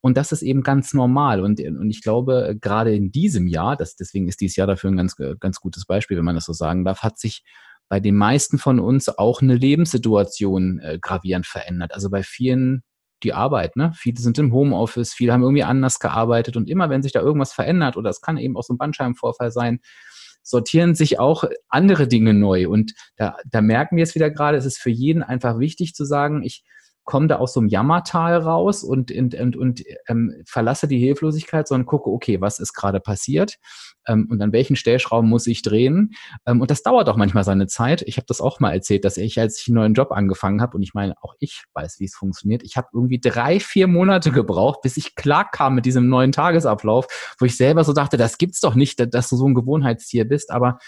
Und 0.00 0.16
das 0.16 0.32
ist 0.32 0.42
eben 0.42 0.62
ganz 0.62 0.94
normal. 0.94 1.40
Und, 1.42 1.60
und 1.60 1.90
ich 1.90 2.02
glaube, 2.02 2.56
gerade 2.60 2.94
in 2.94 3.12
diesem 3.12 3.46
Jahr, 3.46 3.76
das, 3.76 3.96
deswegen 3.96 4.28
ist 4.28 4.40
dieses 4.40 4.56
Jahr 4.56 4.66
dafür 4.66 4.90
ein 4.90 4.96
ganz, 4.96 5.16
ganz 5.16 5.60
gutes 5.60 5.84
Beispiel, 5.84 6.16
wenn 6.16 6.24
man 6.24 6.34
das 6.34 6.46
so 6.46 6.52
sagen 6.52 6.84
darf, 6.84 7.02
hat 7.02 7.18
sich 7.18 7.42
bei 7.88 8.00
den 8.00 8.14
meisten 8.14 8.58
von 8.58 8.80
uns 8.80 9.08
auch 9.08 9.42
eine 9.42 9.56
Lebenssituation 9.56 10.78
äh, 10.78 10.98
gravierend 11.00 11.46
verändert. 11.46 11.92
Also 11.92 12.08
bei 12.08 12.22
vielen 12.22 12.82
die 13.22 13.34
Arbeit, 13.34 13.76
ne? 13.76 13.92
Viele 13.94 14.18
sind 14.20 14.38
im 14.38 14.52
Homeoffice, 14.52 15.12
viele 15.12 15.32
haben 15.32 15.42
irgendwie 15.42 15.64
anders 15.64 15.98
gearbeitet 15.98 16.56
und 16.56 16.70
immer 16.70 16.88
wenn 16.88 17.02
sich 17.02 17.12
da 17.12 17.20
irgendwas 17.20 17.52
verändert 17.52 17.98
oder 17.98 18.08
es 18.08 18.22
kann 18.22 18.38
eben 18.38 18.56
auch 18.56 18.62
so 18.62 18.72
ein 18.72 18.78
Bandscheibenvorfall 18.78 19.50
sein, 19.50 19.80
sortieren 20.42 20.94
sich 20.94 21.18
auch 21.18 21.44
andere 21.68 22.08
Dinge 22.08 22.32
neu. 22.32 22.68
Und 22.68 22.92
da, 23.16 23.36
da 23.44 23.60
merken 23.60 23.96
wir 23.96 24.04
es 24.04 24.14
wieder 24.14 24.30
gerade, 24.30 24.56
es 24.56 24.64
ist 24.64 24.78
für 24.78 24.90
jeden 24.90 25.22
einfach 25.22 25.58
wichtig 25.58 25.94
zu 25.94 26.04
sagen, 26.04 26.42
ich 26.42 26.62
komme 27.10 27.26
da 27.26 27.36
aus 27.36 27.54
so 27.54 27.60
einem 27.60 27.68
Jammertal 27.68 28.36
raus 28.36 28.84
und, 28.84 29.10
und, 29.10 29.34
und, 29.34 29.56
und 29.56 29.82
ähm, 30.06 30.32
verlasse 30.46 30.86
die 30.86 31.00
Hilflosigkeit, 31.00 31.66
sondern 31.66 31.84
gucke, 31.84 32.08
okay, 32.08 32.40
was 32.40 32.60
ist 32.60 32.72
gerade 32.72 33.00
passiert 33.00 33.56
ähm, 34.06 34.28
und 34.30 34.40
an 34.40 34.52
welchen 34.52 34.76
Stellschrauben 34.76 35.28
muss 35.28 35.48
ich 35.48 35.62
drehen. 35.62 36.12
Ähm, 36.46 36.60
und 36.60 36.70
das 36.70 36.84
dauert 36.84 37.08
auch 37.08 37.16
manchmal 37.16 37.42
seine 37.42 37.66
Zeit. 37.66 38.02
Ich 38.02 38.16
habe 38.16 38.26
das 38.28 38.40
auch 38.40 38.60
mal 38.60 38.72
erzählt, 38.72 39.04
dass 39.04 39.16
ich, 39.16 39.40
als 39.40 39.60
ich 39.60 39.66
einen 39.66 39.74
neuen 39.74 39.94
Job 39.94 40.12
angefangen 40.12 40.62
habe, 40.62 40.76
und 40.76 40.84
ich 40.84 40.94
meine, 40.94 41.14
auch 41.20 41.34
ich 41.40 41.64
weiß, 41.74 41.98
wie 41.98 42.04
es 42.04 42.14
funktioniert, 42.14 42.62
ich 42.62 42.76
habe 42.76 42.86
irgendwie 42.92 43.18
drei, 43.18 43.58
vier 43.58 43.88
Monate 43.88 44.30
gebraucht, 44.30 44.82
bis 44.82 44.96
ich 44.96 45.16
klar 45.16 45.50
kam 45.50 45.74
mit 45.74 45.86
diesem 45.86 46.08
neuen 46.08 46.30
Tagesablauf, 46.30 47.08
wo 47.40 47.44
ich 47.44 47.56
selber 47.56 47.82
so 47.82 47.92
dachte, 47.92 48.18
das 48.18 48.38
gibt's 48.38 48.60
doch 48.60 48.76
nicht, 48.76 49.04
dass 49.12 49.28
du 49.28 49.34
so 49.34 49.48
ein 49.48 49.54
Gewohnheitstier 49.54 50.28
bist, 50.28 50.52
aber 50.52 50.78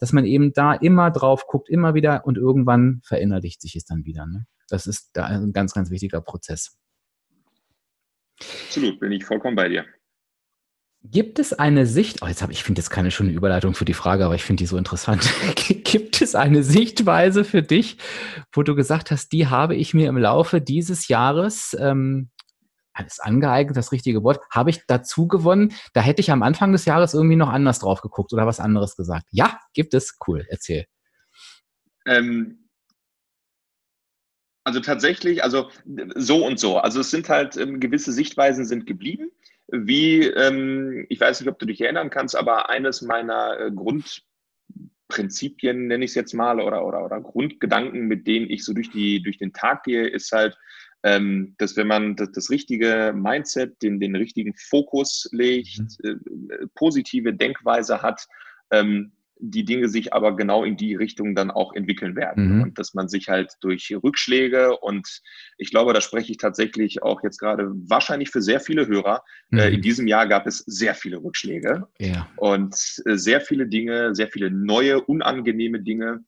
dass 0.00 0.12
man 0.12 0.24
eben 0.24 0.52
da 0.52 0.74
immer 0.74 1.12
drauf 1.12 1.46
guckt, 1.46 1.68
immer 1.68 1.94
wieder 1.94 2.26
und 2.26 2.36
irgendwann 2.36 3.00
verinnerlicht 3.04 3.60
sich 3.60 3.76
es 3.76 3.84
dann 3.84 4.04
wieder. 4.04 4.26
Ne? 4.26 4.46
Das 4.68 4.86
ist 4.86 5.10
da 5.14 5.26
ein 5.26 5.52
ganz, 5.52 5.74
ganz 5.74 5.90
wichtiger 5.90 6.20
Prozess. 6.20 6.78
Absolut, 8.66 9.00
bin 9.00 9.12
ich 9.12 9.24
vollkommen 9.24 9.56
bei 9.56 9.68
dir. 9.68 9.84
Gibt 11.04 11.38
es 11.38 11.52
eine 11.52 11.86
Sicht, 11.86 12.22
oh, 12.22 12.26
jetzt 12.26 12.42
habe 12.42 12.52
ich 12.52 12.64
finde 12.64 12.80
jetzt 12.80 12.90
keine 12.90 13.10
schöne 13.10 13.30
Überleitung 13.30 13.74
für 13.74 13.84
die 13.84 13.94
Frage, 13.94 14.24
aber 14.24 14.34
ich 14.34 14.42
finde 14.42 14.62
die 14.62 14.66
so 14.66 14.76
interessant. 14.76 15.32
Gibt 15.84 16.20
es 16.20 16.34
eine 16.34 16.64
Sichtweise 16.64 17.44
für 17.44 17.62
dich, 17.62 17.98
wo 18.52 18.62
du 18.62 18.74
gesagt 18.74 19.10
hast, 19.10 19.32
die 19.32 19.46
habe 19.46 19.76
ich 19.76 19.94
mir 19.94 20.08
im 20.08 20.18
Laufe 20.18 20.60
dieses 20.60 21.08
Jahres 21.08 21.76
ähm, 21.78 22.30
alles 22.92 23.20
angeeignet, 23.20 23.76
das 23.76 23.92
richtige 23.92 24.24
Wort, 24.24 24.40
habe 24.50 24.70
ich 24.70 24.86
dazu 24.86 25.28
gewonnen. 25.28 25.72
Da 25.92 26.00
hätte 26.00 26.20
ich 26.20 26.32
am 26.32 26.42
Anfang 26.42 26.72
des 26.72 26.84
Jahres 26.84 27.14
irgendwie 27.14 27.36
noch 27.36 27.48
anders 27.48 27.78
drauf 27.78 28.00
geguckt 28.00 28.32
oder 28.32 28.46
was 28.46 28.60
anderes 28.60 28.96
gesagt. 28.96 29.26
Ja, 29.30 29.60
gibt 29.72 29.94
es. 29.94 30.18
Cool, 30.26 30.46
erzähl. 30.48 30.86
Ähm, 32.06 32.67
also 34.68 34.80
tatsächlich, 34.80 35.42
also 35.42 35.70
so 36.14 36.46
und 36.46 36.60
so. 36.60 36.76
Also 36.76 37.00
es 37.00 37.10
sind 37.10 37.30
halt 37.30 37.56
ähm, 37.56 37.80
gewisse 37.80 38.12
Sichtweisen 38.12 38.66
sind 38.66 38.84
geblieben. 38.84 39.30
Wie, 39.68 40.24
ähm, 40.24 41.06
ich 41.08 41.18
weiß 41.18 41.40
nicht, 41.40 41.48
ob 41.48 41.58
du 41.58 41.64
dich 41.64 41.80
erinnern 41.80 42.10
kannst, 42.10 42.36
aber 42.36 42.68
eines 42.68 43.00
meiner 43.00 43.58
äh, 43.58 43.70
Grundprinzipien, 43.70 45.86
nenne 45.86 46.04
ich 46.04 46.10
es 46.10 46.16
jetzt 46.16 46.34
mal, 46.34 46.60
oder, 46.60 46.84
oder, 46.84 47.02
oder 47.02 47.18
Grundgedanken, 47.18 48.08
mit 48.08 48.26
denen 48.26 48.50
ich 48.50 48.62
so 48.62 48.74
durch, 48.74 48.90
die, 48.90 49.22
durch 49.22 49.38
den 49.38 49.54
Tag 49.54 49.84
gehe, 49.84 50.06
ist 50.06 50.32
halt, 50.32 50.58
ähm, 51.02 51.54
dass 51.56 51.74
wenn 51.76 51.86
man 51.86 52.14
das, 52.16 52.32
das, 52.32 52.50
richtige 52.50 53.14
Mindset, 53.16 53.82
den, 53.82 54.00
den 54.00 54.16
richtigen 54.16 54.52
Fokus 54.54 55.30
legt, 55.32 55.80
mhm. 56.02 56.50
äh, 56.50 56.66
positive 56.74 57.32
Denkweise 57.32 58.02
hat, 58.02 58.28
ähm, 58.70 59.12
die 59.40 59.64
Dinge 59.64 59.88
sich 59.88 60.12
aber 60.12 60.36
genau 60.36 60.64
in 60.64 60.76
die 60.76 60.94
Richtung 60.94 61.34
dann 61.34 61.50
auch 61.50 61.74
entwickeln 61.74 62.16
werden. 62.16 62.56
Mhm. 62.56 62.62
Und 62.62 62.78
dass 62.78 62.94
man 62.94 63.08
sich 63.08 63.28
halt 63.28 63.52
durch 63.60 63.94
Rückschläge 64.02 64.76
und 64.78 65.20
ich 65.56 65.70
glaube, 65.70 65.92
da 65.92 66.00
spreche 66.00 66.32
ich 66.32 66.38
tatsächlich 66.38 67.02
auch 67.02 67.22
jetzt 67.22 67.38
gerade 67.38 67.70
wahrscheinlich 67.88 68.30
für 68.30 68.42
sehr 68.42 68.60
viele 68.60 68.86
Hörer. 68.86 69.22
Äh, 69.50 69.54
mhm. 69.54 69.58
Äh, 69.58 69.68
in 69.70 69.82
diesem 69.82 70.06
Jahr 70.06 70.26
gab 70.26 70.46
es 70.46 70.58
sehr 70.58 70.94
viele 70.94 71.22
Rückschläge 71.22 71.86
ja. 71.98 72.28
und 72.36 72.74
äh, 73.06 73.16
sehr 73.16 73.40
viele 73.40 73.66
Dinge, 73.66 74.14
sehr 74.14 74.28
viele 74.28 74.50
neue, 74.50 75.00
unangenehme 75.00 75.80
Dinge. 75.80 76.24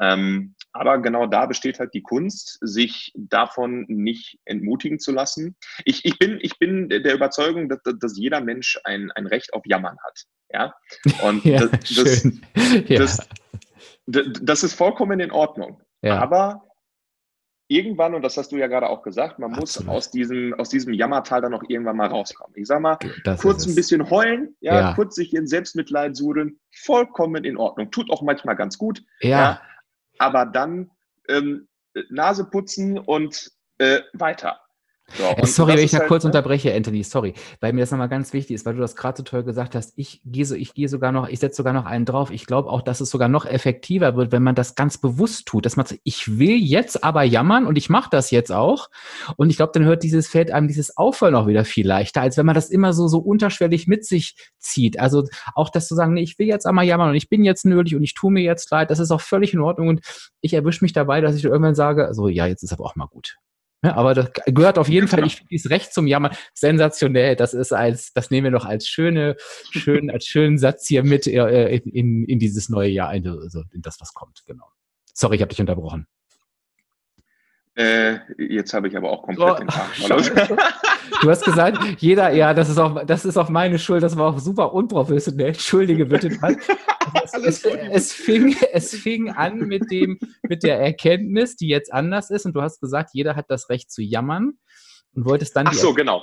Ähm, 0.00 0.54
aber 0.72 0.98
genau 0.98 1.26
da 1.26 1.46
besteht 1.46 1.78
halt 1.78 1.94
die 1.94 2.02
Kunst, 2.02 2.58
sich 2.60 3.12
davon 3.16 3.86
nicht 3.88 4.38
entmutigen 4.44 4.98
zu 4.98 5.12
lassen. 5.12 5.56
Ich, 5.84 6.04
ich, 6.04 6.18
bin, 6.18 6.38
ich 6.42 6.58
bin 6.58 6.88
der 6.88 7.14
Überzeugung, 7.14 7.68
dass, 7.68 7.80
dass 7.98 8.18
jeder 8.18 8.40
Mensch 8.40 8.78
ein, 8.84 9.10
ein 9.12 9.26
Recht 9.26 9.54
auf 9.54 9.62
Jammern 9.64 9.96
hat. 10.04 10.24
Ja, 10.52 10.74
und 11.22 11.44
ja, 11.44 11.66
das, 11.66 11.94
das, 11.94 12.24
ja. 12.88 12.98
das, 12.98 13.28
das, 14.06 14.62
ist 14.62 14.74
vollkommen 14.74 15.18
in 15.20 15.30
Ordnung. 15.30 15.80
Ja. 16.02 16.18
Aber 16.18 16.62
irgendwann, 17.68 18.14
und 18.14 18.22
das 18.22 18.36
hast 18.36 18.52
du 18.52 18.56
ja 18.56 18.66
gerade 18.66 18.88
auch 18.88 19.02
gesagt, 19.02 19.38
man 19.38 19.54
Absolut. 19.54 19.88
muss 19.88 19.96
aus 19.96 20.10
diesem, 20.10 20.54
aus 20.54 20.68
diesem 20.68 20.92
Jammertal 20.92 21.40
dann 21.40 21.52
noch 21.52 21.64
irgendwann 21.68 21.96
mal 21.96 22.08
rauskommen. 22.08 22.54
Ich 22.56 22.66
sag 22.68 22.80
mal, 22.80 22.98
das 23.24 23.40
kurz 23.40 23.66
ein 23.66 23.74
bisschen 23.74 24.08
heulen, 24.10 24.54
ja, 24.60 24.74
ja, 24.74 24.94
kurz 24.94 25.16
sich 25.16 25.34
in 25.34 25.46
Selbstmitleid 25.46 26.16
sudeln, 26.16 26.60
vollkommen 26.70 27.44
in 27.44 27.56
Ordnung. 27.56 27.90
Tut 27.90 28.10
auch 28.10 28.22
manchmal 28.22 28.56
ganz 28.56 28.78
gut. 28.78 29.02
Ja. 29.20 29.28
ja 29.28 29.60
aber 30.18 30.46
dann 30.46 30.90
ähm, 31.28 31.68
Nase 32.10 32.44
putzen 32.44 32.98
und 32.98 33.50
äh, 33.78 34.00
weiter. 34.12 34.60
So, 35.14 35.22
äh, 35.22 35.46
sorry, 35.46 35.74
wenn 35.74 35.84
ich 35.84 35.92
da 35.92 35.98
halt, 35.98 36.08
kurz 36.08 36.24
ne? 36.24 36.28
unterbreche, 36.28 36.74
Anthony, 36.74 37.04
sorry, 37.04 37.34
weil 37.60 37.72
mir 37.72 37.80
das 37.80 37.92
nochmal 37.92 38.08
ganz 38.08 38.32
wichtig 38.32 38.56
ist, 38.56 38.66
weil 38.66 38.74
du 38.74 38.80
das 38.80 38.96
gerade 38.96 39.16
so 39.16 39.22
toll 39.22 39.44
gesagt 39.44 39.76
hast. 39.76 39.92
Ich 39.96 40.20
gehe 40.24 40.44
so, 40.44 40.56
ich 40.56 40.74
gehe 40.74 40.88
sogar 40.88 41.12
noch, 41.12 41.28
ich 41.28 41.38
setze 41.38 41.58
sogar 41.58 41.72
noch 41.72 41.86
einen 41.86 42.04
drauf. 42.04 42.30
Ich 42.32 42.44
glaube 42.44 42.68
auch, 42.68 42.82
dass 42.82 43.00
es 43.00 43.10
sogar 43.10 43.28
noch 43.28 43.46
effektiver 43.46 44.16
wird, 44.16 44.32
wenn 44.32 44.42
man 44.42 44.56
das 44.56 44.74
ganz 44.74 44.98
bewusst 44.98 45.46
tut, 45.46 45.64
dass 45.64 45.76
man 45.76 45.86
sagt, 45.86 46.00
ich 46.02 46.38
will 46.38 46.56
jetzt 46.56 47.04
aber 47.04 47.22
jammern 47.22 47.66
und 47.66 47.78
ich 47.78 47.88
mache 47.88 48.10
das 48.10 48.32
jetzt 48.32 48.50
auch. 48.50 48.88
Und 49.36 49.50
ich 49.50 49.56
glaube, 49.56 49.70
dann 49.74 49.84
hört 49.84 50.02
dieses 50.02 50.26
Feld 50.26 50.50
einem 50.50 50.66
dieses 50.66 50.96
Aufhören 50.96 51.36
auch 51.36 51.46
wieder 51.46 51.64
viel 51.64 51.86
leichter, 51.86 52.22
als 52.22 52.36
wenn 52.36 52.46
man 52.46 52.56
das 52.56 52.68
immer 52.68 52.92
so, 52.92 53.06
so 53.06 53.18
unterschwellig 53.18 53.86
mit 53.86 54.04
sich 54.04 54.34
zieht. 54.58 54.98
Also 54.98 55.24
auch 55.54 55.70
das 55.70 55.86
zu 55.86 55.94
sagen, 55.94 56.14
nee, 56.14 56.22
ich 56.22 56.38
will 56.40 56.48
jetzt 56.48 56.66
einmal 56.66 56.84
jammern 56.84 57.10
und 57.10 57.14
ich 57.14 57.28
bin 57.28 57.44
jetzt 57.44 57.64
nötig 57.64 57.94
und 57.94 58.02
ich 58.02 58.14
tue 58.14 58.32
mir 58.32 58.42
jetzt 58.42 58.70
leid, 58.72 58.90
das 58.90 58.98
ist 58.98 59.12
auch 59.12 59.20
völlig 59.20 59.54
in 59.54 59.60
Ordnung. 59.60 59.86
Und 59.86 60.00
ich 60.40 60.52
erwische 60.52 60.84
mich 60.84 60.92
dabei, 60.92 61.20
dass 61.20 61.36
ich 61.36 61.44
irgendwann 61.44 61.76
sage, 61.76 62.08
so, 62.12 62.28
ja, 62.28 62.46
jetzt 62.46 62.64
ist 62.64 62.72
aber 62.72 62.84
auch 62.84 62.96
mal 62.96 63.06
gut. 63.06 63.36
Ja, 63.86 63.94
aber 63.94 64.14
das 64.14 64.32
gehört 64.46 64.78
auf 64.78 64.88
jeden 64.88 65.06
Fall, 65.06 65.24
ich 65.24 65.36
finde 65.36 65.48
dieses 65.50 65.70
Recht 65.70 65.94
zum 65.94 66.08
Jammern 66.08 66.32
sensationell. 66.54 67.36
Das 67.36 67.54
ist 67.54 67.72
als, 67.72 68.12
das 68.12 68.32
nehmen 68.32 68.46
wir 68.46 68.50
noch 68.50 68.64
als 68.64 68.88
schöne, 68.88 69.36
schön, 69.70 70.10
als 70.10 70.26
schönen 70.26 70.58
Satz 70.58 70.88
hier 70.88 71.04
mit 71.04 71.28
äh, 71.28 71.76
in, 71.76 72.24
in 72.24 72.40
dieses 72.40 72.68
neue 72.68 72.90
Jahr, 72.90 73.10
also 73.10 73.62
in 73.72 73.82
das, 73.82 74.00
was 74.00 74.12
kommt, 74.12 74.42
genau. 74.44 74.64
Sorry, 75.14 75.36
ich 75.36 75.42
habe 75.42 75.50
dich 75.50 75.60
unterbrochen. 75.60 76.08
Äh, 77.76 78.18
jetzt 78.38 78.74
habe 78.74 78.88
ich 78.88 78.96
aber 78.96 79.08
auch 79.08 79.22
komplett 79.22 79.50
oh, 79.50 79.54
den 79.54 79.68
Haken 79.68 80.48
Du 81.20 81.30
hast 81.30 81.44
gesagt, 81.44 81.78
jeder, 81.98 82.32
ja, 82.32 82.54
das 82.54 82.68
ist 82.68 82.78
auch, 82.78 83.04
das 83.04 83.24
ist 83.24 83.36
auch 83.36 83.48
meine 83.48 83.78
Schuld, 83.78 84.02
das 84.02 84.16
war 84.16 84.34
auch 84.34 84.38
super 84.38 84.72
unprofessionell. 84.72 85.48
Entschuldige 85.48 86.06
bitte. 86.06 86.28
es, 87.44 87.64
es, 87.64 88.12
fing, 88.12 88.56
es 88.72 88.94
fing 88.94 89.30
an 89.30 89.58
mit 89.58 89.90
dem, 89.90 90.18
mit 90.42 90.62
der 90.62 90.80
Erkenntnis, 90.80 91.56
die 91.56 91.68
jetzt 91.68 91.92
anders 91.92 92.30
ist, 92.30 92.46
und 92.46 92.54
du 92.54 92.62
hast 92.62 92.80
gesagt, 92.80 93.10
jeder 93.12 93.36
hat 93.36 93.46
das 93.48 93.68
Recht 93.70 93.90
zu 93.90 94.02
jammern 94.02 94.58
und 95.14 95.24
wolltest 95.24 95.56
dann. 95.56 95.66
Ach 95.66 95.72
so, 95.72 95.94
genau. 95.94 96.22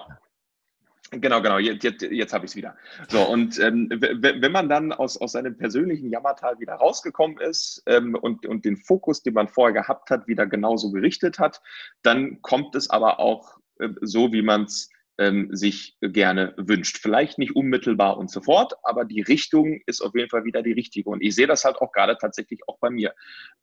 Genau, 1.11 1.41
genau, 1.41 1.59
jetzt, 1.59 1.83
jetzt, 1.83 2.01
jetzt 2.01 2.33
habe 2.33 2.45
ich 2.45 2.51
es 2.51 2.55
wieder. 2.55 2.75
So, 3.07 3.21
und 3.21 3.59
ähm, 3.59 3.87
wenn 3.91 4.51
man 4.51 4.67
dann 4.67 4.91
aus, 4.91 5.19
aus 5.19 5.33
seinem 5.33 5.55
persönlichen 5.57 6.09
Jammertal 6.09 6.59
wieder 6.59 6.73
rausgekommen 6.73 7.37
ist 7.37 7.83
ähm, 7.85 8.15
und, 8.15 8.45
und 8.47 8.65
den 8.65 8.77
Fokus, 8.77 9.21
den 9.21 9.35
man 9.35 9.47
vorher 9.47 9.73
gehabt 9.73 10.09
hat, 10.09 10.27
wieder 10.27 10.47
genauso 10.47 10.91
gerichtet 10.91 11.37
hat, 11.39 11.61
dann 12.01 12.41
kommt 12.41 12.73
es 12.75 12.89
aber 12.89 13.19
auch 13.19 13.59
so, 14.01 14.31
wie 14.33 14.41
man 14.41 14.63
es 14.63 14.89
ähm, 15.17 15.49
sich 15.51 15.95
gerne 16.01 16.53
wünscht. 16.57 16.97
Vielleicht 16.97 17.37
nicht 17.37 17.55
unmittelbar 17.55 18.17
und 18.17 18.31
sofort, 18.31 18.73
aber 18.83 19.05
die 19.05 19.21
Richtung 19.21 19.79
ist 19.85 20.01
auf 20.01 20.15
jeden 20.15 20.29
Fall 20.29 20.43
wieder 20.43 20.63
die 20.63 20.71
richtige. 20.71 21.09
Und 21.09 21.21
ich 21.21 21.35
sehe 21.35 21.47
das 21.47 21.65
halt 21.65 21.77
auch 21.77 21.91
gerade 21.91 22.17
tatsächlich 22.19 22.61
auch 22.67 22.79
bei 22.79 22.89
mir. 22.89 23.13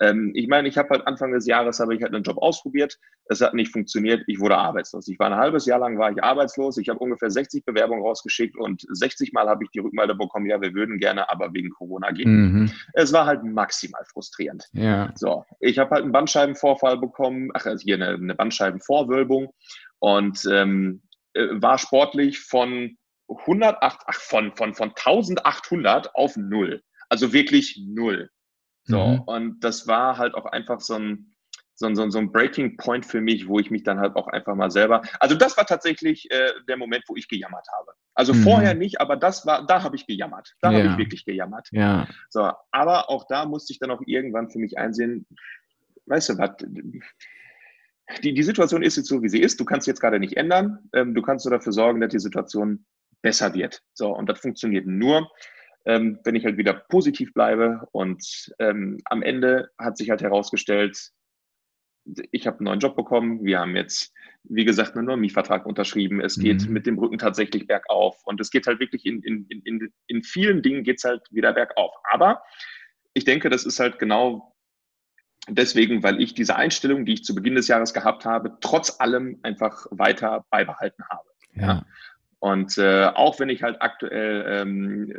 Ähm, 0.01 0.33
ich 0.35 0.47
meine, 0.47 0.69
ich 0.69 0.79
habe 0.79 0.91
halt 0.91 1.07
Anfang 1.07 1.33
des 1.33 1.47
Jahres 1.47 1.81
habe 1.81 1.95
ich 1.95 2.03
halt 2.03 2.15
einen 2.15 2.23
Job 2.23 2.39
ausprobiert. 2.39 2.99
Es 3.27 3.41
hat 3.41 3.55
nicht 3.55 3.73
funktioniert. 3.73 4.23
Ich 4.27 4.39
wurde 4.39 4.57
arbeitslos. 4.57 5.09
Ich 5.09 5.19
war 5.19 5.31
ein 5.31 5.39
halbes 5.39 5.67
Jahr 5.67 5.81
lang 5.81 5.99
war 5.99 6.13
ich 6.13 6.23
arbeitslos. 6.23 6.79
Ich 6.79 6.89
habe 6.89 7.01
ungefähr 7.01 7.31
60 7.31 7.65
Bewerbungen 7.65 8.05
rausgeschickt 8.05 8.57
und 8.57 8.87
60 8.89 9.33
Mal 9.33 9.49
habe 9.49 9.65
ich 9.65 9.71
die 9.71 9.81
Rückmeldung 9.81 10.19
bekommen, 10.19 10.47
ja, 10.47 10.61
wir 10.61 10.75
würden 10.75 10.99
gerne, 10.99 11.31
aber 11.31 11.53
wegen 11.53 11.71
Corona 11.71 12.11
gehen. 12.13 12.31
Mhm. 12.31 12.73
Es 12.93 13.13
war 13.13 13.27
halt 13.27 13.43
maximal 13.45 14.05
frustrierend. 14.13 14.69
Ja. 14.73 15.13
So, 15.17 15.45
ich 15.59 15.79
habe 15.79 15.91
halt 15.91 16.03
einen 16.03 16.13
Bandscheibenvorfall 16.13 16.99
bekommen, 16.99 17.51
ach, 17.55 17.67
also 17.67 17.83
hier 17.83 17.97
eine, 17.97 18.11
eine 18.11 18.35
Bandscheibenvorwölbung 18.35 19.53
und 20.01 20.45
ähm, 20.51 21.03
äh, 21.35 21.47
war 21.53 21.79
sportlich 21.79 22.41
von 22.41 22.97
108, 23.29 24.01
ach, 24.07 24.21
von, 24.21 24.57
von, 24.57 24.75
von 24.75 24.89
1800 24.91 26.15
auf 26.15 26.37
null. 26.37 26.83
Also 27.09 27.33
wirklich 27.33 27.81
null. 27.87 28.31
So, 28.85 29.07
mhm. 29.07 29.21
und 29.21 29.61
das 29.61 29.87
war 29.87 30.19
halt 30.19 30.35
auch 30.35 30.47
einfach 30.47 30.81
so 30.81 30.95
ein, 30.95 31.35
so, 31.75 31.95
so, 31.95 32.11
so 32.11 32.19
ein 32.19 32.33
Breaking 32.33 32.77
Point 32.77 33.07
für 33.07 33.21
mich, 33.21 33.47
wo 33.49 33.59
ich 33.59 33.71
mich 33.71 33.85
dann 33.85 34.01
halt 34.01 34.17
auch 34.17 34.27
einfach 34.29 34.55
mal 34.55 34.71
selber. 34.71 35.03
Also 35.21 35.35
das 35.35 35.57
war 35.57 35.67
tatsächlich 35.67 36.31
äh, 36.31 36.53
der 36.69 36.77
Moment, 36.77 37.05
wo 37.09 37.17
ich 37.17 37.29
gejammert 37.29 37.67
habe. 37.79 37.93
Also 38.15 38.35
mhm. 38.35 38.43
vorher 38.43 38.75
nicht, 38.75 39.01
aber 39.01 39.17
das 39.17 39.47
war, 39.47 39.67
da 39.67 39.83
habe 39.83 39.97
ich 39.97 40.07
gejammert. 40.07 40.55
Da 40.61 40.73
ja. 40.73 40.79
habe 40.79 40.89
ich 40.89 40.99
wirklich 40.99 41.25
gejammert. 41.25 41.69
Ja. 41.73 42.09
So, 42.29 42.51
aber 42.71 43.09
auch 43.09 43.27
da 43.29 43.47
musste 43.47 43.73
ich 43.73 43.79
dann 43.79 43.91
auch 43.91 44.03
irgendwann 44.07 44.51
für 44.51 44.59
mich 44.59 44.79
einsehen, 44.79 45.27
weißt 46.07 46.31
du 46.31 46.39
was, 46.39 46.51
die, 48.23 48.35
die 48.35 48.43
Situation 48.43 48.83
ist 48.83 48.97
jetzt 48.97 49.09
so, 49.09 49.23
wie 49.23 49.29
sie 49.29 49.41
ist. 49.41 49.61
Du 49.61 49.65
kannst 49.65 49.87
jetzt 49.87 50.01
gerade 50.01 50.19
nicht 50.19 50.37
ändern. 50.37 50.79
Ähm, 50.95 51.15
du 51.15 51.23
kannst 51.23 51.45
nur 51.47 51.53
dafür 51.57 51.73
sorgen, 51.73 52.01
dass 52.01 52.11
die 52.11 52.19
Situation 52.19 52.85
besser 53.23 53.55
wird. 53.55 53.83
So, 53.95 54.15
und 54.15 54.29
das 54.29 54.41
funktioniert 54.41 54.87
nur, 54.87 55.31
ähm, 55.87 56.19
wenn 56.25 56.35
ich 56.35 56.45
halt 56.45 56.57
wieder 56.57 56.75
positiv 56.75 57.33
bleibe. 57.35 57.87
Und 57.93 58.53
ähm, 58.59 58.99
am 59.05 59.23
Ende 59.23 59.71
hat 59.79 59.97
sich 59.97 60.11
halt 60.11 60.23
herausgestellt, 60.23 61.11
ich 62.33 62.47
habe 62.47 62.59
einen 62.59 62.65
neuen 62.65 62.81
Job 62.81 62.97
bekommen. 62.97 63.45
Wir 63.45 63.61
haben 63.61 63.77
jetzt, 63.77 64.13
wie 64.45 64.65
gesagt, 64.65 64.97
einen 64.97 65.07
neuen 65.07 65.21
Mietvertrag 65.21 65.67
unterschrieben. 65.67 66.21
Es 66.21 66.39
geht 66.39 66.67
mhm. 66.67 66.73
mit 66.73 66.87
dem 66.87 66.99
Rücken 66.99 67.19
tatsächlich 67.19 67.67
bergauf. 67.67 68.17
Und 68.25 68.41
es 68.41 68.51
geht 68.51 68.67
halt 68.67 68.81
wirklich 68.81 69.05
in, 69.05 69.23
in, 69.23 69.47
in, 69.65 69.93
in 70.07 70.23
vielen 70.23 70.63
Dingen 70.63 70.83
geht 70.83 70.99
es 70.99 71.05
halt 71.05 71.23
wieder 71.31 71.53
bergauf. 71.53 71.95
Aber 72.11 72.43
ich 73.13 73.25
denke, 73.25 73.51
das 73.51 73.67
ist 73.67 73.81
halt 73.81 73.99
genau 73.99 74.50
deswegen, 75.49 76.03
weil 76.03 76.21
ich 76.21 76.35
diese 76.35 76.57
Einstellung, 76.57 77.05
die 77.05 77.15
ich 77.15 77.25
zu 77.25 77.35
Beginn 77.35 77.55
des 77.55 77.69
Jahres 77.69 77.93
gehabt 77.95 78.25
habe, 78.25 78.57
trotz 78.61 79.01
allem 79.01 79.39
einfach 79.43 79.87
weiter 79.91 80.45
beibehalten 80.51 81.05
habe. 81.09 81.29
Ja. 81.55 81.85
Und 82.39 82.79
äh, 82.79 83.05
auch 83.15 83.39
wenn 83.39 83.51
ich 83.51 83.63
halt 83.63 83.83
aktuell 83.83 84.47
ähm, 84.49 85.13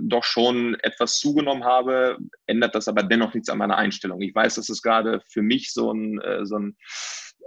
doch 0.00 0.22
schon 0.22 0.76
etwas 0.80 1.18
zugenommen 1.18 1.64
habe, 1.64 2.16
ändert 2.46 2.76
das 2.76 2.86
aber 2.86 3.02
dennoch 3.02 3.34
nichts 3.34 3.48
an 3.48 3.58
meiner 3.58 3.76
Einstellung. 3.76 4.20
Ich 4.20 4.32
weiß, 4.32 4.54
dass 4.54 4.68
es 4.68 4.80
gerade 4.80 5.20
für 5.28 5.42
mich 5.42 5.72
so 5.72 5.92
ein, 5.92 6.20
äh, 6.20 6.46
so 6.46 6.58
ein 6.58 6.76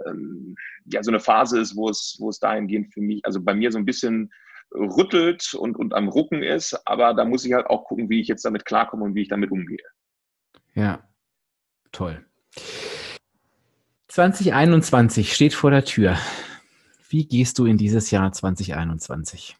ähm, 0.06 0.56
ja, 0.86 1.02
so 1.02 1.10
eine 1.10 1.20
Phase 1.20 1.58
ist, 1.58 1.74
wo 1.74 1.88
es, 1.88 2.16
wo 2.18 2.28
es 2.28 2.38
dahingehend 2.38 2.92
für 2.92 3.00
mich, 3.00 3.24
also 3.24 3.40
bei 3.40 3.54
mir 3.54 3.72
so 3.72 3.78
ein 3.78 3.86
bisschen 3.86 4.30
rüttelt 4.74 5.54
und, 5.54 5.76
und 5.76 5.94
am 5.94 6.08
Rucken 6.08 6.42
ist, 6.42 6.74
aber 6.86 7.14
da 7.14 7.24
muss 7.24 7.44
ich 7.44 7.52
halt 7.52 7.66
auch 7.66 7.84
gucken, 7.84 8.10
wie 8.10 8.20
ich 8.20 8.28
jetzt 8.28 8.44
damit 8.44 8.64
klarkomme 8.64 9.04
und 9.04 9.14
wie 9.14 9.22
ich 9.22 9.28
damit 9.28 9.50
umgehe. 9.50 9.86
Ja, 10.74 11.08
toll. 11.94 12.24
2021 14.08 15.32
steht 15.32 15.54
vor 15.54 15.70
der 15.70 15.84
Tür. 15.84 16.16
Wie 17.08 17.26
gehst 17.26 17.58
du 17.58 17.66
in 17.66 17.78
dieses 17.78 18.10
Jahr 18.10 18.32
2021? 18.32 19.56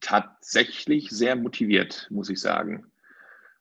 Tatsächlich 0.00 1.10
sehr 1.10 1.36
motiviert, 1.36 2.06
muss 2.10 2.28
ich 2.28 2.40
sagen. 2.40 2.86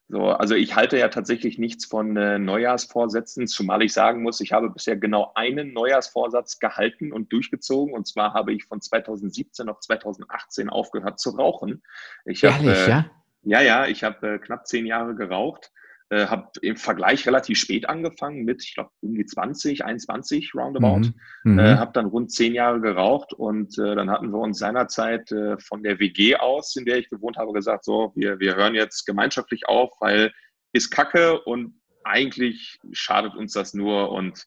So, 0.10 0.28
also 0.30 0.56
ich 0.56 0.76
halte 0.76 0.98
ja 0.98 1.10
tatsächlich 1.10 1.58
nichts 1.58 1.86
von 1.86 2.16
äh, 2.16 2.40
Neujahrsvorsätzen, 2.40 3.48
zumal 3.48 3.82
ich 3.82 3.92
sagen 3.92 4.24
muss, 4.24 4.40
ich 4.40 4.54
habe 4.54 4.70
bisher 4.70 4.96
genau 4.96 5.34
einen 5.36 5.74
Neujahrsvorsatz 5.74 6.60
gehalten 6.60 7.12
und 7.12 7.34
durchgezogen. 7.34 7.94
Und 7.94 8.08
zwar 8.08 8.34
habe 8.34 8.54
ich 8.54 8.64
von 8.64 8.80
2017 8.80 9.68
auf 9.68 9.82
2018 9.82 10.70
aufgehört 10.70 11.20
zu 11.20 11.32
rauchen. 11.32 11.84
Ich 12.24 12.44
Ehrlich, 12.44 12.70
hab, 12.70 12.88
äh, 12.88 12.90
ja? 12.90 13.12
Ja, 13.44 13.62
ja, 13.62 13.88
ich 13.88 14.06
habe 14.06 14.36
äh, 14.36 14.40
knapp 14.40 14.66
zehn 14.68 14.86
Jahre 14.86 15.16
geraucht 15.16 15.72
äh, 16.10 16.28
habe 16.28 16.50
im 16.62 16.78
Vergleich 16.78 17.26
relativ 17.26 17.58
spät 17.58 17.90
angefangen 17.90 18.46
mit, 18.46 18.64
ich 18.64 18.76
glaube, 18.76 18.92
um 19.02 19.16
die 19.16 19.26
20, 19.26 19.84
21 19.84 20.54
roundabout. 20.56 21.12
Mhm. 21.44 21.60
Äh, 21.60 21.74
mhm. 21.74 21.80
habe 21.80 21.92
dann 21.94 22.06
rund 22.06 22.32
zehn 22.32 22.54
Jahre 22.54 22.80
geraucht 22.80 23.34
und 23.34 23.78
äh, 23.78 23.96
dann 23.96 24.10
hatten 24.10 24.32
wir 24.32 24.40
uns 24.40 24.60
seinerzeit 24.60 25.32
äh, 25.32 25.58
von 25.60 25.84
der 25.84 26.00
WG 26.00 26.36
aus, 26.36 26.76
in 26.76 26.86
der 26.86 26.98
ich 26.98 27.10
gewohnt 27.10 27.38
habe, 27.38 27.54
gesagt, 27.54 27.84
so, 27.84 28.14
wir, 28.16 28.40
wir 28.40 28.56
hören 28.56 28.76
jetzt 28.76 29.06
gemeinschaftlich 29.06 29.68
auf, 29.68 29.92
weil 30.00 30.32
ist 30.74 30.92
Kacke 30.92 31.42
und 31.42 31.82
eigentlich 32.04 32.80
schadet 32.92 33.36
uns 33.36 33.54
das 33.54 33.74
nur 33.74 34.12
und 34.12 34.46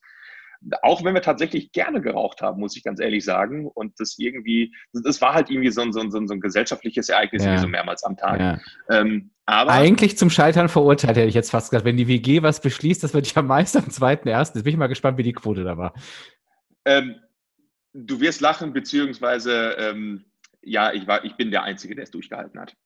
auch 0.83 1.05
wenn 1.05 1.15
wir 1.15 1.23
tatsächlich 1.23 1.73
gerne 1.73 2.01
geraucht 2.01 2.43
haben, 2.43 2.61
muss 2.61 2.77
ich 2.77 2.83
ganz 2.83 3.01
ehrlich 3.01 3.25
sagen. 3.25 3.67
Und 3.67 3.99
das 3.99 4.17
irgendwie, 4.19 4.75
das 4.93 5.21
war 5.21 5.35
halt 5.35 5.51
irgendwie 5.51 5.71
so 5.71 5.81
ein, 5.81 5.93
so 5.93 6.01
ein, 6.01 6.11
so 6.11 6.19
ein 6.19 6.41
gesellschaftliches 6.41 7.09
Ereignis, 7.09 7.45
ja. 7.45 7.55
wie 7.55 7.59
so 7.59 7.69
mehrmals 7.69 8.03
am 8.03 8.17
Tag. 8.17 8.41
Ja. 8.41 8.61
Ähm, 8.91 9.31
aber 9.47 9.73
Eigentlich 9.73 10.19
zum 10.19 10.31
Scheitern 10.31 10.69
verurteilt, 10.69 11.17
hätte 11.17 11.29
ich 11.29 11.35
jetzt 11.35 11.51
fast 11.51 11.71
gesagt. 11.71 11.85
Wenn 11.85 11.97
die 11.97 12.09
WG 12.09 12.43
was 12.43 12.61
beschließt, 12.61 13.03
das 13.03 13.15
wird 13.15 13.33
ja 13.35 13.43
meist 13.43 13.77
am 13.77 13.91
zweiten, 13.91 14.29
ersten. 14.29 14.59
Jetzt 14.59 14.65
bin 14.65 14.73
ich 14.73 14.79
mal 14.79 14.87
gespannt, 14.87 15.19
wie 15.19 15.23
die 15.23 15.33
Quote 15.33 15.65
da 15.65 15.79
war. 15.79 15.95
Ähm, 16.85 17.17
du 17.93 18.21
wirst 18.21 18.41
lachen, 18.41 18.73
beziehungsweise, 18.73 19.77
ähm, 19.79 20.27
ja, 20.63 20.93
ich, 20.93 21.07
war, 21.07 21.25
ich 21.25 21.37
bin 21.37 21.51
der 21.51 21.63
Einzige, 21.63 21.95
der 21.95 22.05
es 22.05 22.11
durchgehalten 22.11 22.61
hat. 22.61 22.77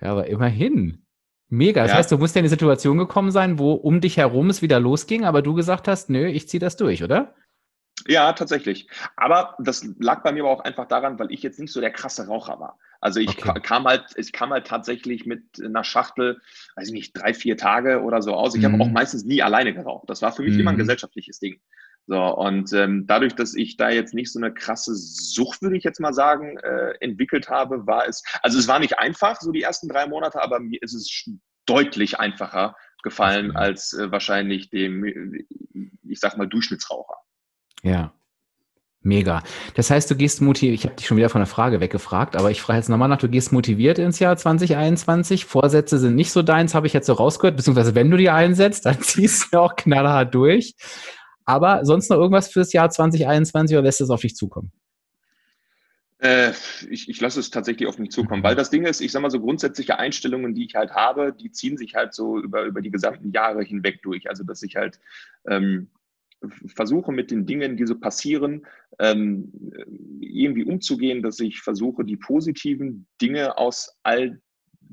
Ja, 0.00 0.12
aber 0.12 0.26
immerhin. 0.28 1.04
Mega. 1.48 1.82
Das 1.82 1.92
ja. 1.92 1.98
heißt, 1.98 2.12
du 2.12 2.18
musst 2.18 2.34
ja 2.34 2.40
in 2.40 2.44
eine 2.44 2.50
Situation 2.50 2.98
gekommen 2.98 3.30
sein, 3.30 3.58
wo 3.58 3.72
um 3.72 4.00
dich 4.00 4.16
herum 4.16 4.50
es 4.50 4.62
wieder 4.62 4.80
losging, 4.80 5.24
aber 5.24 5.42
du 5.42 5.54
gesagt 5.54 5.88
hast, 5.88 6.10
nö, 6.10 6.26
ich 6.26 6.48
ziehe 6.48 6.60
das 6.60 6.76
durch, 6.76 7.02
oder? 7.04 7.34
Ja, 8.06 8.32
tatsächlich. 8.32 8.88
Aber 9.16 9.54
das 9.58 9.86
lag 9.98 10.22
bei 10.22 10.32
mir 10.32 10.42
aber 10.42 10.50
auch 10.50 10.60
einfach 10.60 10.86
daran, 10.86 11.18
weil 11.18 11.30
ich 11.32 11.42
jetzt 11.42 11.58
nicht 11.58 11.72
so 11.72 11.80
der 11.80 11.92
krasse 11.92 12.26
Raucher 12.26 12.58
war. 12.58 12.78
Also 13.00 13.20
ich 13.20 13.28
okay. 13.28 13.60
kam 13.60 13.84
halt, 13.84 14.04
ich 14.16 14.32
kam 14.32 14.50
halt 14.50 14.66
tatsächlich 14.66 15.26
mit 15.26 15.42
einer 15.62 15.84
Schachtel, 15.84 16.40
weiß 16.76 16.88
ich 16.88 16.94
nicht, 16.94 17.12
drei, 17.12 17.34
vier 17.34 17.56
Tage 17.56 18.02
oder 18.02 18.22
so 18.22 18.34
aus. 18.34 18.54
Ich 18.54 18.62
mhm. 18.62 18.72
habe 18.72 18.82
auch 18.82 18.90
meistens 18.90 19.24
nie 19.24 19.42
alleine 19.42 19.74
geraucht. 19.74 20.08
Das 20.08 20.22
war 20.22 20.32
für 20.32 20.42
mich 20.42 20.54
mhm. 20.54 20.60
immer 20.60 20.70
ein 20.70 20.76
mhm. 20.76 20.80
gesellschaftliches 20.80 21.38
Ding. 21.38 21.60
So, 22.06 22.20
und 22.20 22.72
ähm, 22.74 23.06
dadurch, 23.06 23.34
dass 23.34 23.54
ich 23.54 23.76
da 23.76 23.88
jetzt 23.88 24.12
nicht 24.12 24.30
so 24.30 24.38
eine 24.38 24.52
krasse 24.52 24.94
Sucht, 24.94 25.62
würde 25.62 25.76
ich 25.76 25.84
jetzt 25.84 26.00
mal 26.00 26.12
sagen, 26.12 26.58
äh, 26.58 26.92
entwickelt 27.00 27.48
habe, 27.48 27.86
war 27.86 28.06
es, 28.06 28.22
also 28.42 28.58
es 28.58 28.68
war 28.68 28.78
nicht 28.78 28.98
einfach, 28.98 29.40
so 29.40 29.52
die 29.52 29.62
ersten 29.62 29.88
drei 29.88 30.06
Monate, 30.06 30.42
aber 30.42 30.60
mir 30.60 30.82
ist 30.82 30.92
es 30.92 31.28
deutlich 31.66 32.20
einfacher 32.20 32.76
gefallen 33.02 33.56
als 33.56 33.94
äh, 33.94 34.10
wahrscheinlich 34.10 34.68
dem, 34.70 35.04
ich 36.02 36.20
sag 36.20 36.36
mal, 36.36 36.46
Durchschnittsraucher. 36.46 37.16
Ja. 37.82 38.12
Mega. 39.00 39.42
Das 39.74 39.90
heißt, 39.90 40.10
du 40.10 40.16
gehst 40.16 40.40
motiviert, 40.40 40.74
ich 40.74 40.84
habe 40.86 40.96
dich 40.96 41.06
schon 41.06 41.18
wieder 41.18 41.28
von 41.28 41.40
der 41.42 41.46
Frage 41.46 41.80
weggefragt, 41.80 42.36
aber 42.36 42.50
ich 42.50 42.62
frage 42.62 42.78
jetzt 42.78 42.88
nochmal 42.88 43.10
nach, 43.10 43.18
du 43.18 43.28
gehst 43.28 43.52
motiviert 43.52 43.98
ins 43.98 44.18
Jahr 44.18 44.34
2021. 44.34 45.44
Vorsätze 45.44 45.98
sind 45.98 46.14
nicht 46.14 46.32
so 46.32 46.42
deins, 46.42 46.74
habe 46.74 46.86
ich 46.86 46.94
jetzt 46.94 47.06
so 47.06 47.12
rausgehört, 47.12 47.56
beziehungsweise 47.56 47.94
wenn 47.94 48.10
du 48.10 48.16
die 48.16 48.30
einsetzt, 48.30 48.86
dann 48.86 49.00
ziehst 49.02 49.52
du 49.52 49.58
auch 49.58 49.76
knallhart 49.76 50.34
durch. 50.34 50.74
Aber 51.44 51.84
sonst 51.84 52.10
noch 52.10 52.16
irgendwas 52.16 52.48
fürs 52.48 52.72
Jahr 52.72 52.90
2021 52.90 53.76
oder 53.76 53.84
lässt 53.84 54.00
es 54.00 54.10
auf 54.10 54.22
dich 54.22 54.34
zukommen? 54.34 54.72
Äh, 56.18 56.52
ich, 56.88 57.08
ich 57.08 57.20
lasse 57.20 57.40
es 57.40 57.50
tatsächlich 57.50 57.86
auf 57.86 57.98
mich 57.98 58.10
zukommen, 58.10 58.42
weil 58.42 58.54
das 58.54 58.70
Ding 58.70 58.84
ist, 58.84 59.00
ich 59.00 59.12
sage 59.12 59.24
mal 59.24 59.30
so 59.30 59.40
grundsätzliche 59.40 59.98
Einstellungen, 59.98 60.54
die 60.54 60.64
ich 60.64 60.74
halt 60.74 60.92
habe, 60.92 61.34
die 61.34 61.50
ziehen 61.50 61.76
sich 61.76 61.94
halt 61.94 62.14
so 62.14 62.38
über, 62.38 62.64
über 62.64 62.80
die 62.80 62.90
gesamten 62.90 63.30
Jahre 63.30 63.62
hinweg 63.62 64.02
durch. 64.02 64.28
Also 64.28 64.42
dass 64.42 64.62
ich 64.62 64.76
halt 64.76 64.98
ähm, 65.46 65.90
versuche 66.66 67.12
mit 67.12 67.30
den 67.30 67.46
Dingen, 67.46 67.76
die 67.76 67.86
so 67.86 67.98
passieren, 67.98 68.66
ähm, 68.98 69.52
irgendwie 70.20 70.64
umzugehen, 70.64 71.22
dass 71.22 71.40
ich 71.40 71.60
versuche, 71.60 72.04
die 72.04 72.16
positiven 72.16 73.06
Dinge 73.20 73.58
aus 73.58 73.98
all 74.02 74.40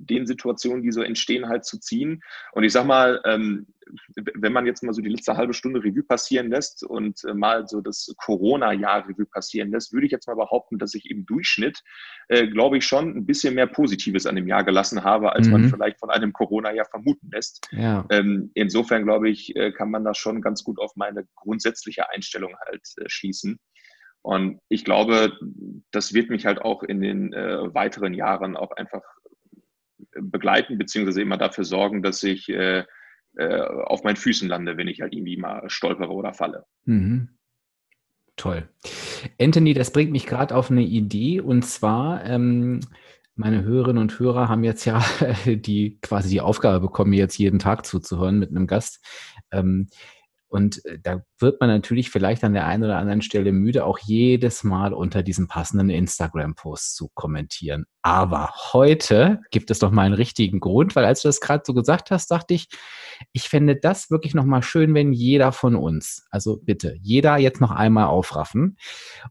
den 0.06 0.26
Situationen, 0.26 0.84
die 0.84 0.92
so 0.92 1.02
entstehen, 1.02 1.48
halt 1.48 1.66
zu 1.66 1.80
ziehen. 1.80 2.22
Und 2.54 2.64
ich 2.64 2.74
sag 2.74 2.86
mal, 2.86 3.22
ähm, 3.26 3.68
wenn 4.16 4.54
man 4.54 4.66
jetzt 4.66 4.84
mal 4.84 4.94
so 4.94 5.02
die 5.02 5.10
letzte 5.10 5.38
halbe 5.38 5.54
Stunde 5.54 5.84
Revue 5.84 6.04
passieren 6.04 6.50
lässt 6.50 6.84
und 6.84 7.24
äh, 7.26 7.34
mal 7.34 7.68
so 7.68 7.82
das 7.82 8.14
Corona-Jahr 8.18 9.08
Revue 9.08 9.26
passieren 9.26 9.72
lässt, 9.72 9.94
würde 9.94 10.06
ich 10.06 10.12
jetzt 10.12 10.28
mal 10.28 10.36
behaupten, 10.36 10.78
dass 10.78 10.94
ich 10.94 11.10
im 11.10 11.26
Durchschnitt, 11.26 11.82
äh, 12.30 12.48
glaube 12.48 12.78
ich, 12.78 12.86
schon 12.86 13.16
ein 13.16 13.26
bisschen 13.26 13.56
mehr 13.56 13.68
Positives 13.68 14.26
an 14.26 14.36
dem 14.36 14.48
Jahr 14.48 14.64
gelassen 14.64 15.04
habe, 15.04 15.34
als 15.34 15.48
mhm. 15.48 15.54
man 15.54 15.70
vielleicht 15.70 16.00
von 16.00 16.10
einem 16.10 16.34
Corona-Jahr 16.34 16.86
vermuten 16.86 17.30
lässt. 17.32 17.68
Ja. 17.72 18.06
Ähm, 18.10 18.52
insofern, 18.54 19.04
glaube 19.04 19.30
ich, 19.30 19.56
äh, 19.56 19.72
kann 19.72 19.92
man 19.92 20.04
da 20.04 20.14
schon 20.14 20.42
ganz 20.42 20.64
gut 20.64 20.80
auf 20.80 20.96
meine 20.96 21.28
grundsätzliche 21.36 22.10
Einstellung 22.10 22.56
halt 22.66 22.84
äh, 22.98 23.06
schließen. 23.08 23.60
Und 24.24 24.60
ich 24.70 24.86
glaube, 24.86 25.34
das 25.92 26.14
wird 26.14 26.30
mich 26.30 26.46
halt 26.46 26.62
auch 26.62 26.84
in 26.84 27.02
den 27.02 27.34
äh, 27.34 27.74
weiteren 27.74 28.14
Jahren 28.14 28.56
auch 28.56 28.72
einfach 28.72 29.02
begleiten, 30.20 30.78
beziehungsweise 30.78 31.22
immer 31.22 31.38
dafür 31.38 31.64
sorgen, 31.64 32.04
dass 32.04 32.24
ich 32.24 32.50
äh, 32.50 32.84
äh, 33.38 33.62
auf 33.62 34.04
meinen 34.04 34.18
Füßen 34.18 34.48
lande, 34.48 34.78
wenn 34.78 34.88
ich 34.88 35.02
halt 35.02 35.14
irgendwie 35.14 35.38
mal 35.38 35.70
stolpere 35.70 36.12
oder 36.12 36.34
falle. 36.34 36.66
Mhm. 36.86 37.30
Toll. 38.36 38.68
Anthony, 39.40 39.74
das 39.74 39.94
bringt 39.94 40.12
mich 40.12 40.26
gerade 40.26 40.56
auf 40.56 40.72
eine 40.72 40.84
Idee 40.84 41.42
und 41.42 41.64
zwar, 41.64 42.26
ähm, 42.26 42.80
meine 43.36 43.64
Hörerinnen 43.64 44.02
und 44.02 44.20
Hörer 44.20 44.50
haben 44.50 44.64
jetzt 44.64 44.86
ja 44.86 45.04
die 45.46 46.00
quasi 46.02 46.30
die 46.30 46.42
Aufgabe 46.42 46.80
bekommen, 46.80 47.12
mir 47.12 47.20
jetzt 47.20 47.38
jeden 47.38 47.60
Tag 47.60 47.86
zuzuhören 47.86 48.40
mit 48.40 48.50
einem 48.50 48.68
Gast. 48.68 49.04
Ähm, 49.52 49.88
und 50.48 50.84
äh, 50.86 51.00
da 51.02 51.24
wird 51.40 51.62
man 51.62 51.70
natürlich 51.70 52.10
vielleicht 52.10 52.44
an 52.44 52.54
der 52.54 52.68
einen 52.68 52.84
oder 52.84 52.98
anderen 52.98 53.22
Stelle 53.22 53.54
müde, 53.54 53.86
auch 53.86 54.00
jedes 54.00 54.66
Mal 54.66 54.94
unter 54.94 55.24
diesem 55.24 55.48
passenden 55.48 55.90
Instagram-Post 55.90 56.96
zu 56.96 57.10
kommentieren. 57.14 57.86
Aber 58.04 58.50
heute 58.74 59.42
gibt 59.52 59.70
es 59.70 59.78
doch 59.78 59.92
mal 59.92 60.04
einen 60.04 60.16
richtigen 60.16 60.60
Grund, 60.60 60.96
weil 60.96 61.06
als 61.06 61.22
du 61.22 61.28
das 61.28 61.40
gerade 61.40 61.64
so 61.66 61.74
gesagt 61.74 62.10
hast, 62.10 62.32
dachte 62.32 62.56
ich, 62.56 62.68
ich 63.32 63.48
fände 63.48 63.76
das 63.76 64.10
wirklich 64.10 64.34
nochmal 64.34 64.64
schön, 64.64 64.96
wenn 64.96 65.14
jeder 65.14 65.52
von 65.52 65.76
uns, 65.76 66.26
also 66.32 66.58
bitte, 66.58 66.96
jeder 67.02 67.38
jetzt 67.38 67.62
noch 67.62 67.70
einmal 67.70 68.06
aufraffen 68.06 68.78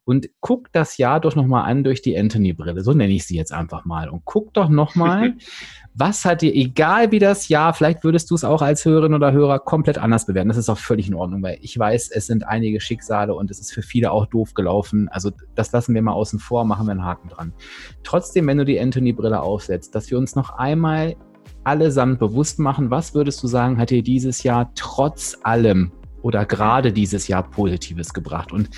und 0.05 0.29
guckt 0.41 0.71
das 0.73 0.99
Jahr 0.99 1.21
doch 1.21 1.35
nochmal 1.35 1.69
an 1.69 1.83
durch 1.83 2.01
die 2.01 2.17
Anthony-Brille, 2.17 2.83
so 2.85 2.93
nenne 2.93 3.13
ich 3.13 3.27
sie 3.27 3.37
jetzt 3.37 3.53
einfach 3.53 3.85
mal. 3.85 4.09
Und 4.09 4.23
guck 4.25 4.55
doch 4.55 4.69
nochmal, 4.69 5.35
was 5.95 6.25
hat 6.25 6.43
dir, 6.43 6.55
egal 6.55 7.11
wie 7.11 7.19
das 7.19 7.49
Jahr, 7.49 7.75
vielleicht 7.75 8.05
würdest 8.05 8.31
du 8.31 8.37
es 8.37 8.45
auch 8.45 8.63
als 8.63 8.85
Hörerin 8.85 9.15
oder 9.15 9.33
Hörer 9.33 9.59
komplett 9.59 9.99
anders 9.99 10.27
bewerten. 10.27 10.49
Das 10.49 10.57
ist 10.57 10.69
auch 10.69 10.79
völlig 10.79 11.09
in 11.09 11.15
Ordnung, 11.15 11.43
weil 11.43 11.59
ich 11.61 11.77
weiß, 11.77 12.11
es 12.11 12.27
sind 12.27 12.47
einige 12.47 12.81
Schicksale 12.81 13.35
und 13.35 13.51
es 13.51 13.59
ist 13.59 13.73
für 13.73 13.83
viele 13.83 14.13
auch 14.13 14.27
doof 14.27 14.55
gelaufen. 14.55 15.09
Also 15.09 15.33
das 15.57 15.73
lassen 15.73 15.95
wir 15.95 16.03
mal 16.03 16.13
außen 16.13 16.39
vor, 16.39 16.65
machen 16.65 16.87
wir 16.87 16.93
einen 16.93 17.05
Haken 17.05 17.29
dran. 17.29 17.53
Trotzdem, 18.05 18.47
wenn 18.47 18.60
du 18.61 18.65
die 18.65 18.81
Anthony-Brille 18.81 19.41
aufsetzt, 19.41 19.95
dass 19.95 20.11
wir 20.11 20.19
uns 20.19 20.37
noch 20.37 20.51
einmal 20.59 21.17
allesamt 21.65 22.19
bewusst 22.19 22.59
machen, 22.59 22.91
was 22.91 23.15
würdest 23.15 23.43
du 23.43 23.47
sagen, 23.47 23.79
hat 23.79 23.91
dir 23.91 24.03
dieses 24.03 24.43
Jahr 24.43 24.71
trotz 24.75 25.37
allem 25.43 25.93
oder 26.23 26.45
gerade 26.45 26.93
dieses 26.93 27.29
Jahr 27.29 27.43
Positives 27.43 28.13
gebracht. 28.13 28.53
Und 28.53 28.71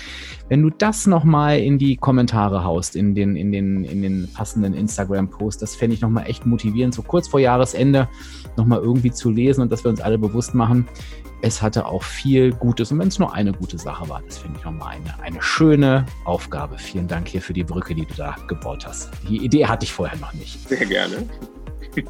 wenn 0.49 0.61
du 0.61 0.69
das 0.69 1.07
nochmal 1.07 1.59
in 1.59 1.77
die 1.77 1.97
Kommentare 1.97 2.63
haust, 2.63 2.95
in 2.95 3.15
den, 3.15 3.35
in 3.35 3.51
den, 3.51 3.83
in 3.83 4.01
den 4.01 4.29
passenden 4.33 4.73
Instagram-Post, 4.73 5.61
das 5.61 5.75
fände 5.75 5.95
ich 5.95 6.01
nochmal 6.01 6.25
echt 6.27 6.45
motivierend, 6.45 6.93
so 6.93 7.01
kurz 7.01 7.27
vor 7.27 7.39
Jahresende 7.39 8.07
nochmal 8.57 8.79
irgendwie 8.79 9.11
zu 9.11 9.29
lesen 9.29 9.61
und 9.61 9.71
dass 9.71 9.83
wir 9.83 9.89
uns 9.89 10.01
alle 10.01 10.17
bewusst 10.17 10.53
machen, 10.53 10.87
es 11.43 11.61
hatte 11.61 11.85
auch 11.85 12.03
viel 12.03 12.53
Gutes. 12.53 12.91
Und 12.91 12.99
wenn 12.99 13.09
es 13.09 13.19
nur 13.19 13.33
eine 13.33 13.51
gute 13.51 13.77
Sache 13.77 14.07
war, 14.07 14.21
das 14.25 14.37
finde 14.37 14.59
ich 14.59 14.65
nochmal 14.65 14.95
eine, 14.95 15.19
eine 15.21 15.41
schöne 15.41 16.05
Aufgabe. 16.23 16.77
Vielen 16.77 17.07
Dank 17.07 17.27
hier 17.27 17.41
für 17.41 17.53
die 17.53 17.65
Brücke, 17.65 17.93
die 17.93 18.05
du 18.05 18.13
da 18.15 18.35
gebaut 18.47 18.87
hast. 18.87 19.11
Die 19.27 19.43
Idee 19.43 19.65
hatte 19.65 19.83
ich 19.83 19.91
vorher 19.91 20.17
noch 20.19 20.33
nicht. 20.33 20.67
Sehr 20.69 20.85
gerne. 20.85 21.27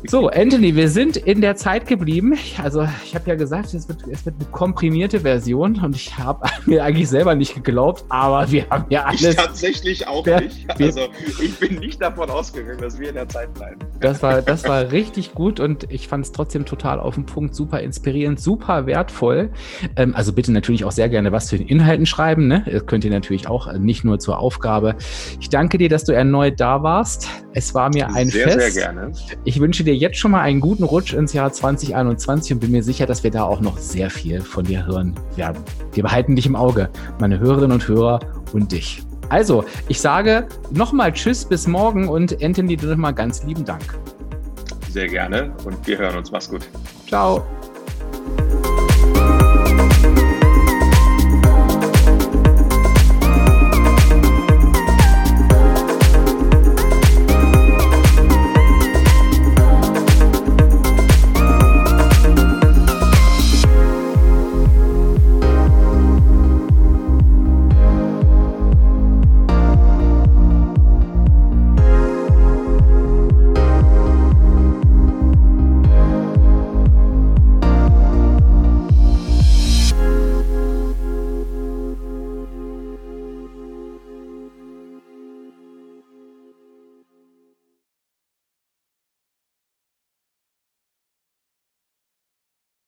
So, 0.07 0.29
Anthony, 0.29 0.75
wir 0.75 0.89
sind 0.89 1.17
in 1.17 1.41
der 1.41 1.55
Zeit 1.55 1.87
geblieben. 1.87 2.37
Also, 2.61 2.87
ich 3.03 3.15
habe 3.15 3.29
ja 3.29 3.35
gesagt, 3.35 3.73
es 3.73 3.87
wird, 3.87 4.03
es 4.09 4.25
wird 4.25 4.35
eine 4.39 4.49
komprimierte 4.51 5.21
Version 5.21 5.79
und 5.83 5.95
ich 5.95 6.17
habe 6.17 6.47
mir 6.65 6.83
eigentlich 6.83 7.09
selber 7.09 7.35
nicht 7.35 7.55
geglaubt, 7.55 8.05
aber 8.09 8.49
wir 8.51 8.69
haben 8.69 8.85
ja 8.89 9.03
alles. 9.03 9.21
Ich 9.21 9.35
tatsächlich 9.35 10.07
auch 10.07 10.25
wir, 10.25 10.41
nicht. 10.41 10.69
Also, 10.69 11.01
ich 11.41 11.57
bin 11.59 11.79
nicht 11.79 12.01
davon 12.01 12.29
ausgegangen, 12.29 12.79
dass 12.79 12.99
wir 12.99 13.09
in 13.09 13.15
der 13.15 13.27
Zeit 13.27 13.53
bleiben. 13.53 13.79
Das 13.99 14.21
war, 14.23 14.41
das 14.41 14.67
war 14.67 14.91
richtig 14.91 15.33
gut 15.33 15.59
und 15.59 15.91
ich 15.91 16.07
fand 16.07 16.25
es 16.25 16.31
trotzdem 16.31 16.65
total 16.65 16.99
auf 16.99 17.15
den 17.15 17.25
Punkt, 17.25 17.55
super 17.55 17.79
inspirierend, 17.81 18.39
super 18.39 18.85
wertvoll. 18.85 19.51
Ähm, 19.95 20.15
also, 20.15 20.33
bitte 20.33 20.51
natürlich 20.51 20.85
auch 20.85 20.91
sehr 20.91 21.09
gerne 21.09 21.31
was 21.31 21.47
zu 21.47 21.57
den 21.57 21.67
Inhalten 21.67 22.05
schreiben. 22.05 22.47
Ne? 22.47 22.63
Das 22.71 22.85
könnt 22.85 23.03
ihr 23.03 23.11
natürlich 23.11 23.47
auch 23.47 23.67
äh, 23.67 23.79
nicht 23.79 24.03
nur 24.03 24.19
zur 24.19 24.39
Aufgabe. 24.39 24.95
Ich 25.39 25.49
danke 25.49 25.77
dir, 25.77 25.89
dass 25.89 26.05
du 26.05 26.13
erneut 26.13 26.59
da 26.59 26.83
warst. 26.83 27.27
Es 27.53 27.73
war 27.73 27.89
mir 27.89 28.13
ein 28.13 28.29
sehr, 28.29 28.47
Fest. 28.47 28.59
Sehr, 28.59 28.71
sehr 28.71 28.83
gerne. 28.83 29.11
Ich 29.43 29.59
wünsche 29.59 29.72
wünsche 29.73 29.83
dir 29.85 29.95
jetzt 29.95 30.19
schon 30.19 30.29
mal 30.29 30.41
einen 30.41 30.59
guten 30.59 30.83
Rutsch 30.83 31.13
ins 31.13 31.33
Jahr 31.33 31.51
2021 31.51 32.53
und 32.53 32.59
bin 32.59 32.69
mir 32.69 32.83
sicher, 32.83 33.07
dass 33.07 33.23
wir 33.23 33.31
da 33.31 33.41
auch 33.41 33.59
noch 33.59 33.79
sehr 33.79 34.11
viel 34.11 34.39
von 34.39 34.65
dir 34.65 34.85
hören 34.85 35.15
werden. 35.35 35.63
Wir 35.93 36.03
behalten 36.03 36.35
dich 36.35 36.45
im 36.45 36.55
Auge, 36.55 36.91
meine 37.19 37.39
Hörerinnen 37.39 37.71
und 37.71 37.87
Hörer 37.87 38.19
und 38.51 38.71
dich. 38.71 39.01
Also, 39.29 39.65
ich 39.87 39.99
sage 39.99 40.47
nochmal 40.69 41.11
Tschüss, 41.11 41.43
bis 41.43 41.65
morgen 41.65 42.07
und 42.07 42.43
Anthony, 42.43 42.77
dir 42.77 42.89
nochmal 42.89 43.15
ganz 43.15 43.43
lieben 43.45 43.65
Dank. 43.65 43.97
Sehr 44.91 45.07
gerne 45.07 45.51
und 45.65 45.87
wir 45.87 45.97
hören 45.97 46.17
uns. 46.17 46.31
Mach's 46.31 46.51
gut. 46.51 46.69
Ciao. 47.07 47.43